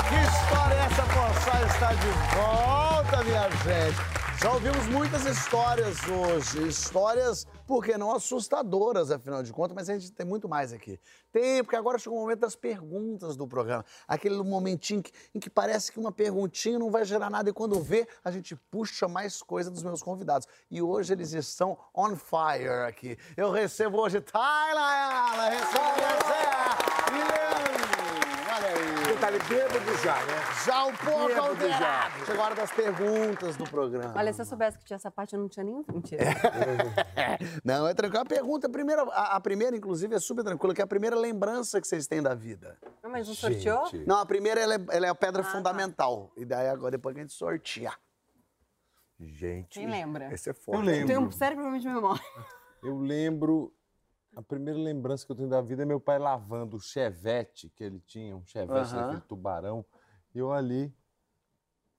[0.07, 4.15] Que história é essa, Pochá está de volta, minha gente.
[4.41, 9.93] Já ouvimos muitas histórias hoje, histórias, por que não assustadoras, afinal de contas, mas a
[9.93, 10.99] gente tem muito mais aqui.
[11.31, 13.83] Tem, porque agora chegou o momento das perguntas do programa.
[14.07, 17.79] Aquele momentinho que- em que parece que uma perguntinha não vai gerar nada e quando
[17.81, 20.47] vê, a gente puxa mais coisa dos meus convidados.
[20.69, 23.17] E hoje eles estão on fire aqui.
[23.35, 25.95] Eu recebo hoje Tayla, recebo
[26.27, 27.54] Zé
[29.23, 29.39] Olha aí.
[29.39, 30.33] Detalhe bêbado já, né?
[30.65, 31.79] Já um pouco Bêbado alterado.
[32.19, 32.25] já.
[32.25, 34.13] Chegou a hora das perguntas do programa.
[34.15, 35.83] Olha, se eu soubesse que tinha essa parte, eu não tinha nenhum.
[35.91, 36.23] Mentira.
[37.63, 38.21] Não, é tranquilo.
[38.21, 41.15] A pergunta, a primeira, a, a primeira, inclusive, é super tranquila, que é a primeira
[41.15, 42.77] lembrança que vocês têm da vida.
[43.03, 43.83] Não, mas não sorteou?
[44.05, 45.51] Não, a primeira ela é, ela é a pedra Ah, tá.
[45.51, 46.31] fundamental.
[46.37, 47.99] E daí agora, depois que a gente sortear.
[49.19, 49.79] Gente.
[49.79, 50.33] Quem lembra?
[50.33, 50.85] Esse é Eu forte.
[50.85, 51.07] lembro.
[51.07, 52.23] Tem um sério problema de memória.
[52.83, 53.73] Eu lembro.
[54.35, 57.83] A primeira lembrança que eu tenho da vida é meu pai lavando o chevette que
[57.83, 59.01] ele tinha, um chevette Aham.
[59.01, 59.85] daquele tubarão.
[60.33, 60.93] E eu ali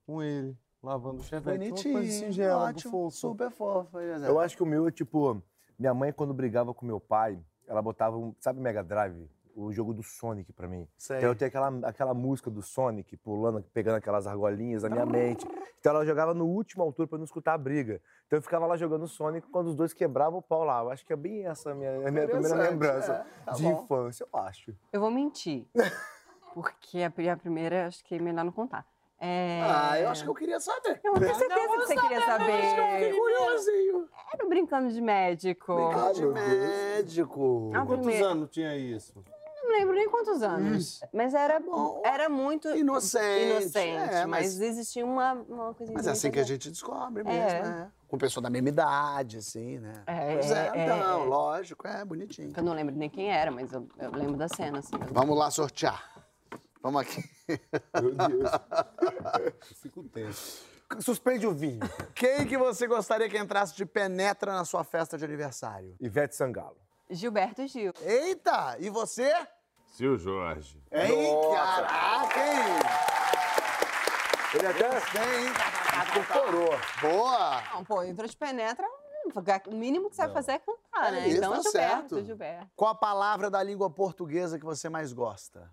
[0.05, 1.65] com ele, lavando o chevette.
[1.65, 3.17] Uma coisa Bonitinho, singela, ótimo, fofo.
[3.17, 3.99] super fofo.
[3.99, 4.29] Zé.
[4.29, 5.43] Eu acho que o meu é tipo.
[5.79, 8.35] Minha mãe, quando brigava com meu pai, ela botava um.
[8.39, 9.29] Sabe Mega Drive?
[9.59, 10.87] O jogo do Sonic pra mim.
[10.99, 11.17] Sei.
[11.17, 15.47] Então eu tenho aquela, aquela música do Sonic pulando, pegando aquelas argolinhas na minha mente.
[15.81, 17.99] Então ela jogava no último altura pra não escutar a briga.
[18.27, 20.81] Então eu ficava lá jogando Sonic quando os dois quebravam o pau lá.
[20.83, 23.63] Eu acho que é bem essa a minha, a minha primeira lembrança é, tá de
[23.63, 23.83] bom.
[23.83, 24.77] infância, eu acho.
[24.93, 25.67] Eu vou mentir.
[26.53, 28.87] Porque a pri- a primeira, acho que é melhor não contar.
[29.19, 29.63] É...
[29.65, 31.01] Ah, eu acho que eu queria saber.
[31.03, 33.17] Eu tenho certeza que você queria saber.
[33.17, 34.09] curiosinho.
[34.35, 35.75] Era brincando de médico.
[35.75, 37.73] Brincar de médico.
[37.75, 39.25] Ah, Quantos anos tinha isso?
[39.67, 41.01] Não lembro nem quantos anos.
[41.13, 41.61] Mas era,
[42.05, 46.39] era muito Inocente, inocente, é, mas, mas- existia uma, uma coisa Mas é assim que
[46.41, 47.63] a gente descobre mesmo, É.
[47.63, 47.93] né?
[48.09, 49.93] Com pessoa da mesma idade, assim, né?
[50.07, 51.25] É, Pois é, é, então, é.
[51.27, 52.53] lógico, é bonitinho.
[52.57, 54.93] Eu não lembro nem quem era, mas eu, eu lembro da cena, assim.
[55.11, 56.25] Vamos lá sortear.
[56.81, 57.25] Vamos aqui.
[58.01, 58.51] Meu Deus.
[59.83, 60.65] Fico tenso.
[61.01, 61.81] Suspende o vinho.
[62.15, 65.97] Quem que você gostaria que entrasse de penetra na sua festa de aniversário?
[66.01, 66.77] Ivete Sangalo.
[67.11, 67.93] Gilberto Gil.
[68.03, 68.77] Eita!
[68.79, 69.33] E você?
[69.87, 70.83] Seu Jorge.
[70.93, 71.35] Hein?
[71.55, 73.07] Caraca, hein?
[74.55, 76.71] Ele até incorporou.
[77.01, 77.63] Boa!
[77.75, 78.87] Não, pô, entrou de penetra,
[79.67, 81.29] o mínimo que você vai fazer é cantar, né?
[81.29, 82.25] Isso, então, tá Gilberto, certo.
[82.25, 82.71] Gilberto.
[82.77, 85.71] Qual a palavra da língua portuguesa que você mais gosta?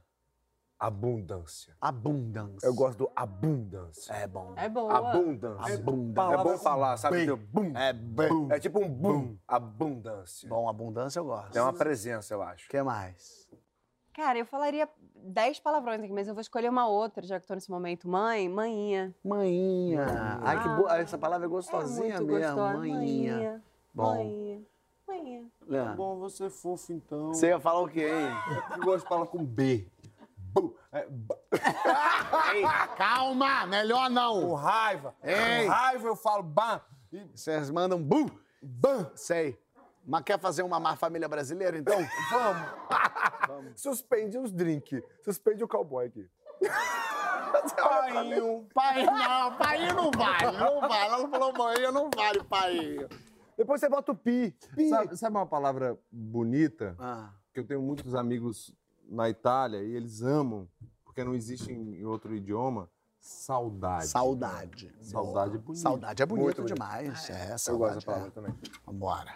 [0.79, 1.77] Abundância.
[1.79, 2.67] Abundância.
[2.67, 4.11] Eu gosto do abundância.
[4.11, 4.53] É bom.
[4.57, 4.97] É boa.
[4.97, 5.75] Abundância.
[5.75, 6.33] Abundância.
[6.33, 7.25] É bom falar, sabe?
[7.25, 7.73] Bem.
[7.75, 8.47] É bem.
[8.51, 9.37] É tipo um boom.
[9.47, 10.49] Abundância.
[10.49, 11.55] Bom, abundância eu gosto.
[11.55, 12.65] É uma presença, eu acho.
[12.65, 13.42] O que mais?
[14.13, 17.53] Cara, eu falaria dez palavrões aqui, mas eu vou escolher uma outra, já que tô
[17.55, 18.07] nesse momento.
[18.07, 19.13] Mãe, manhinha.
[19.23, 20.05] Manhinha.
[20.41, 20.97] Ai, que boa.
[20.97, 22.55] Essa palavra é É gostosinha muito mesmo.
[22.55, 22.77] gostosa.
[22.77, 22.97] Manhinha.
[23.33, 23.63] Manhinha.
[23.93, 24.15] Bom.
[24.15, 24.61] Manhinha.
[25.07, 25.45] Manhinha.
[25.67, 27.33] Leandro, Bom, você é fofo, então.
[27.33, 28.57] Você ia falar o quê, hein?
[28.77, 29.87] Eu gosto de falar com B.
[30.37, 30.75] Bu.
[30.91, 31.07] É,
[32.53, 32.63] Ei,
[32.95, 33.65] calma!
[33.65, 34.53] Melhor com não!
[34.53, 35.15] raiva.
[35.23, 35.65] Ei.
[35.65, 36.79] Com raiva eu falo bam.
[37.11, 38.27] E Vocês mandam bum!
[38.61, 39.09] bam.
[39.15, 39.57] Sei.
[40.05, 41.97] Mas quer fazer uma má família brasileira, então?
[43.47, 43.81] Vamos.
[43.81, 45.01] Suspende os drinks.
[45.23, 46.29] Suspende o cowboy aqui.
[47.75, 48.67] Painho.
[48.73, 51.05] Pai, não, painho não vale, não vale.
[51.13, 53.07] Ela falou manhinha, não vale painho.
[53.57, 54.55] Depois você bota o pi.
[54.75, 54.89] Pi.
[54.89, 56.95] Sabe, sabe uma palavra bonita?
[56.99, 58.73] Ah, Que eu tenho muitos amigos
[59.07, 60.67] na Itália e eles amam,
[61.05, 62.89] porque não existe em outro idioma,
[63.19, 64.07] saudade.
[64.07, 64.91] saudade.
[65.01, 65.81] Saudade é bonito.
[65.81, 66.73] Saudade é bonito Muito bonito.
[66.73, 67.29] demais.
[67.29, 67.95] É, Eu gosto saudade.
[67.95, 68.31] dessa palavra é.
[68.31, 68.53] também.
[68.85, 69.35] Vambora.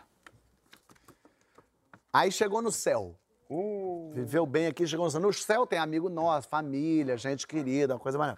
[2.12, 3.20] Aí chegou no céu.
[3.50, 5.22] Uh, Viveu bem aqui, chegou no céu.
[5.22, 8.36] No céu tem amigo nosso, família, gente querida, uma coisa mais.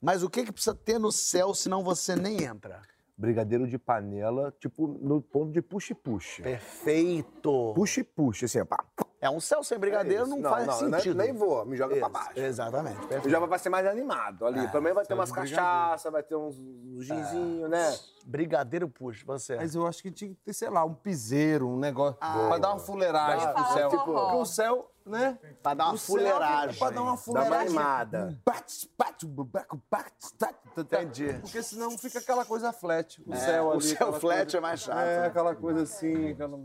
[0.00, 2.82] Mas o que, que precisa ter no céu, senão você nem entra?
[3.16, 6.42] Brigadeiro de panela, tipo, no ponto de puxe-puxe.
[6.42, 7.72] Perfeito.
[7.74, 8.84] Puxe-puxe, assim, ó, pá.
[9.20, 10.36] É um céu sem brigadeiro, É isso.
[10.36, 11.16] não, faz não, sentido.
[11.16, 12.32] Nem, nem vou, me joga pra Isso, baixo.
[12.38, 12.96] Exatamente.
[13.06, 13.30] Perfeito.
[13.30, 14.60] já vai ser mais animado ali.
[14.60, 15.62] É, Pelo menos vai ter umas de brigadeiro.
[15.62, 17.96] cachaça, vai ter uns, uns ginzinhos, né?
[18.26, 19.56] Brigadeiro puxa, você.
[19.56, 22.58] Mas eu acho que tinha que ter, sei lá, um piseiro, um negócio, Ah, pra
[22.58, 23.88] dar uma fuleiragem pro céu.
[23.88, 25.38] Porque o céu, né?
[25.62, 26.78] Pra dar uma o céu, fuleiragem.
[26.78, 27.66] Pra dar uma Dá uma fuleiragem.
[27.68, 28.38] animada.
[28.44, 30.56] Bate, bate, bate, bate, bate.
[30.76, 31.32] Entendi.
[31.40, 33.22] Porque senão fica aquela coisa flat.
[33.26, 33.82] O É, céu o ali.
[33.82, 35.26] céu aquela flat coisa- é mais chato, É, né?
[35.26, 36.58] aquela coisa assim, aquela...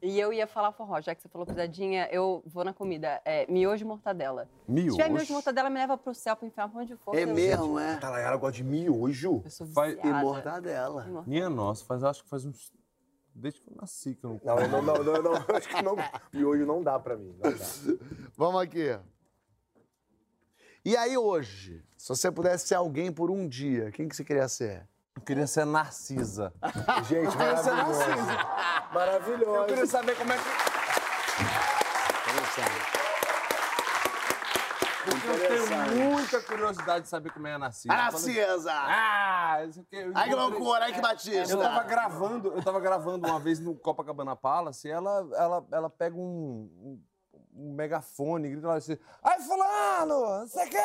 [0.00, 3.20] E eu ia falar forró, já que você falou pisadinha, eu vou na comida.
[3.24, 4.48] É miojo e mortadela.
[4.64, 4.96] Se Miojo?
[4.96, 7.14] tiver miojo e mortadela, me leva pro céu, pro inferno, pra onde for.
[7.14, 7.96] É mesmo, é?
[7.96, 9.42] Tá lá, ela gosta de miojo.
[9.44, 10.00] Eu sou viciada.
[10.08, 11.06] E mortadela.
[11.26, 12.72] Minha nossa, faz, acho que faz uns...
[13.34, 15.82] Desde que eu nasci que eu não Não, eu não, não, não, não, acho que
[15.82, 15.96] não.
[16.32, 17.34] Miojo não dá pra mim.
[17.42, 17.64] Não dá.
[18.36, 18.98] Vamos aqui.
[20.84, 24.48] E aí hoje, se você pudesse ser alguém por um dia, quem que você queria
[24.48, 24.86] ser?
[25.14, 26.52] Eu queria ser Narcisa.
[27.08, 28.06] Gente, queria ser maravilhoso.
[28.06, 28.92] Narcisa.
[28.92, 29.56] Maravilhoso.
[29.56, 30.42] Eu queria saber como é que...
[35.04, 37.92] Porque eu tenho muita curiosidade de saber como é a Narcisa.
[37.92, 38.72] A Narcisa!
[38.72, 39.96] Ah, isso aqui...
[39.96, 41.52] eu Ai, que loucura, ai, que batista!
[41.52, 45.90] Eu tava gravando, eu tava gravando uma vez no Copacabana Palace e ela, ela, ela
[45.90, 47.00] pega um, um,
[47.54, 50.78] um megafone grita lá assim, ai fulano, não sei quê!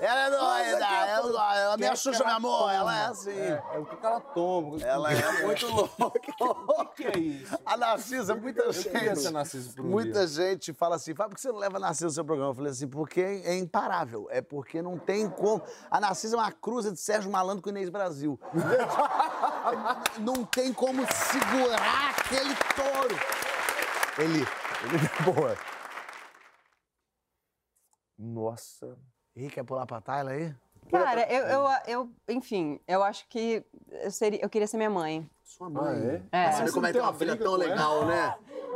[0.00, 2.74] Ela é doida, ela, ela me Que é assusta, que meu amor, toma?
[2.74, 3.30] ela é assim.
[3.38, 4.82] É, é o que que ela toma.
[4.82, 6.32] Ela é muito louca.
[6.40, 7.58] O que é isso?
[7.64, 9.30] A Narcisa, muita Eu gente.
[9.30, 10.48] Narciso um Muita dia.
[10.48, 12.50] gente fala assim, Fábio, por que você não leva a Narcisa no seu programa?
[12.52, 14.26] Eu falei assim, porque é imparável.
[14.30, 15.62] É porque não tem como.
[15.90, 18.40] A Narcisa é uma cruza de Sérgio Malandro com Inês Brasil.
[20.20, 23.18] não tem como segurar aquele touro.
[24.18, 24.46] Ele.
[24.84, 25.56] Ele boa.
[28.18, 28.98] Nossa.
[29.36, 30.54] Ih, quer pular pra Tayla aí?
[30.90, 35.28] Cara, eu, eu, eu, enfim, eu acho que eu, seria, eu queria ser minha mãe.
[35.44, 36.22] Sua mãe.
[36.32, 36.44] É.
[36.44, 38.34] Pra saber como é que é uma filha tão legal, né?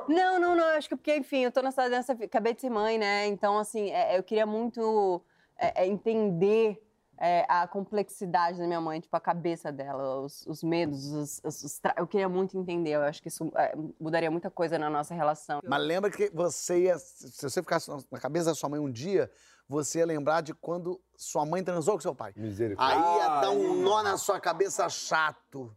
[0.09, 0.65] Não, não, não.
[0.77, 2.13] Acho que porque, enfim, eu tô nessa, nessa.
[2.13, 3.27] Acabei de ser mãe, né?
[3.27, 5.23] Então, assim, é, eu queria muito
[5.59, 6.83] é, é, entender
[7.19, 11.63] é, a complexidade da minha mãe, tipo, a cabeça dela, os, os medos, os, os-
[11.65, 12.91] os tra- eu queria muito entender.
[12.93, 15.61] Eu acho que isso é, mudaria muita coisa na nossa relação.
[15.65, 16.99] Mas lembra que você ia.
[16.99, 19.31] Se você ficasse na cabeça da sua mãe um dia,
[19.69, 22.33] você ia lembrar de quando sua mãe transou com seu pai.
[22.37, 22.97] Misericórdia.
[22.97, 25.77] Aí ia dar um nó na sua cabeça chato.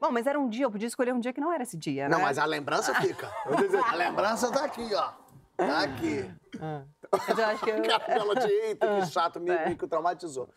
[0.00, 2.08] Bom, mas era um dia, eu podia escolher um dia que não era esse dia,
[2.08, 2.16] né?
[2.16, 3.30] Não, mas a lembrança fica.
[3.86, 5.12] A lembrança tá aqui, ó.
[5.58, 6.34] Tá aqui.
[7.12, 7.76] Mas eu acho que eu...
[8.08, 9.68] Ela de eita, que chato, me, É.
[9.68, 10.48] me traumatizou.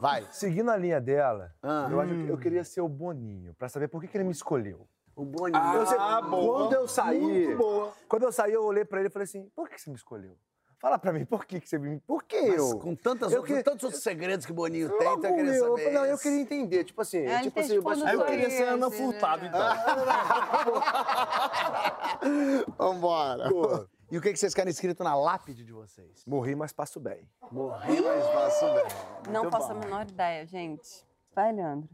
[0.00, 0.26] Vai.
[0.30, 1.88] Seguindo a linha dela, Ah.
[1.90, 4.32] eu acho que eu queria ser o Boninho, pra saber por que, que ele me
[4.32, 4.86] escolheu.
[5.16, 5.74] O Boninho.
[5.74, 6.58] Eu sei, Ah, boa.
[6.58, 7.20] Quando eu saí.
[7.20, 7.92] Muito boa.
[8.08, 10.36] Quando eu saí, eu olhei pra ele e falei assim: por que você me escolheu?
[10.80, 12.00] Fala pra mim, por que, que você me.
[12.00, 12.78] Por que Mas eu?
[12.80, 15.92] com tantas Eu que- tantos outros segredos que o Boninho tem, então eu queria saber.
[15.92, 16.82] Não, eu queria entender.
[16.84, 19.60] Tipo assim, É, tipo assim, bastante- no eu queria ser Ana Furtado, então.
[22.76, 23.48] Vambora.
[23.48, 23.88] Boa.
[24.14, 26.24] E o que que vocês querem escrito na lápide de vocês?
[26.24, 27.28] Morri, mas passo bem.
[27.50, 29.32] Morri, mas faço bem.
[29.32, 31.04] Não faço a menor ideia, gente.
[31.34, 31.88] Vai, Leandro.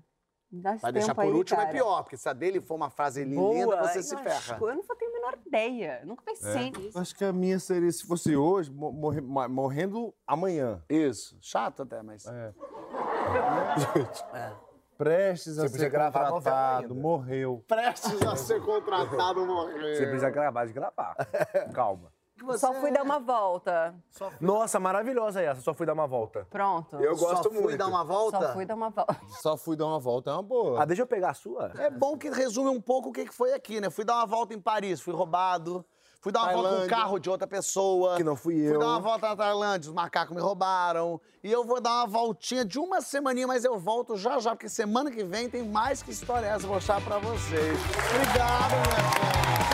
[0.53, 1.75] Dá Vai deixar por aí, último é cara.
[1.79, 4.37] pior, porque se a dele for uma frase linda, você se ferra.
[4.37, 6.03] acho- Eu não tenho a menor ideia.
[6.05, 6.99] Nunca pensei nisso.
[6.99, 10.83] Acho que a minha seria, se fosse hoje, mo- morre- morrendo amanhã.
[10.91, 11.39] Isso.
[11.41, 12.27] Chato até, mas.
[12.27, 12.53] É.
[14.35, 14.70] É.
[15.01, 17.65] Prestes a Você ser contratado, morreu.
[17.67, 19.97] Prestes a ser contratado morrer.
[19.97, 21.17] Você precisa gravar de gravar.
[21.73, 22.13] Calma.
[22.59, 23.95] Só fui dar uma volta.
[24.39, 25.63] Nossa, maravilhosa essa.
[25.63, 26.47] Só fui dar uma volta.
[26.51, 26.97] Pronto.
[26.97, 27.79] Eu gosto Só fui muito.
[27.79, 28.41] dar uma volta?
[28.41, 29.17] Só fui dar uma volta.
[29.41, 30.83] Só fui dar uma volta, é uma boa.
[30.83, 31.73] Ah, deixa eu pegar a sua.
[31.79, 33.89] É bom que resume um pouco o que foi aqui, né?
[33.89, 35.83] Fui dar uma volta em Paris, fui roubado.
[36.21, 38.17] Fui dar uma Tailândia, volta com o carro de outra pessoa.
[38.17, 38.73] Que não fui eu.
[38.73, 41.19] Fui dar uma volta na Tailândia, os macacos me roubaram.
[41.43, 44.69] E eu vou dar uma voltinha de uma semaninha, mas eu volto já já, porque
[44.69, 47.79] semana que vem tem mais que história essa mostrar pra vocês.
[48.15, 49.01] Obrigado, minha.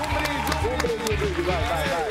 [0.07, 0.95] Um brinde, um brinde.
[0.95, 1.43] Um brinde, um brinde.
[1.43, 2.06] Vai, vai, vai.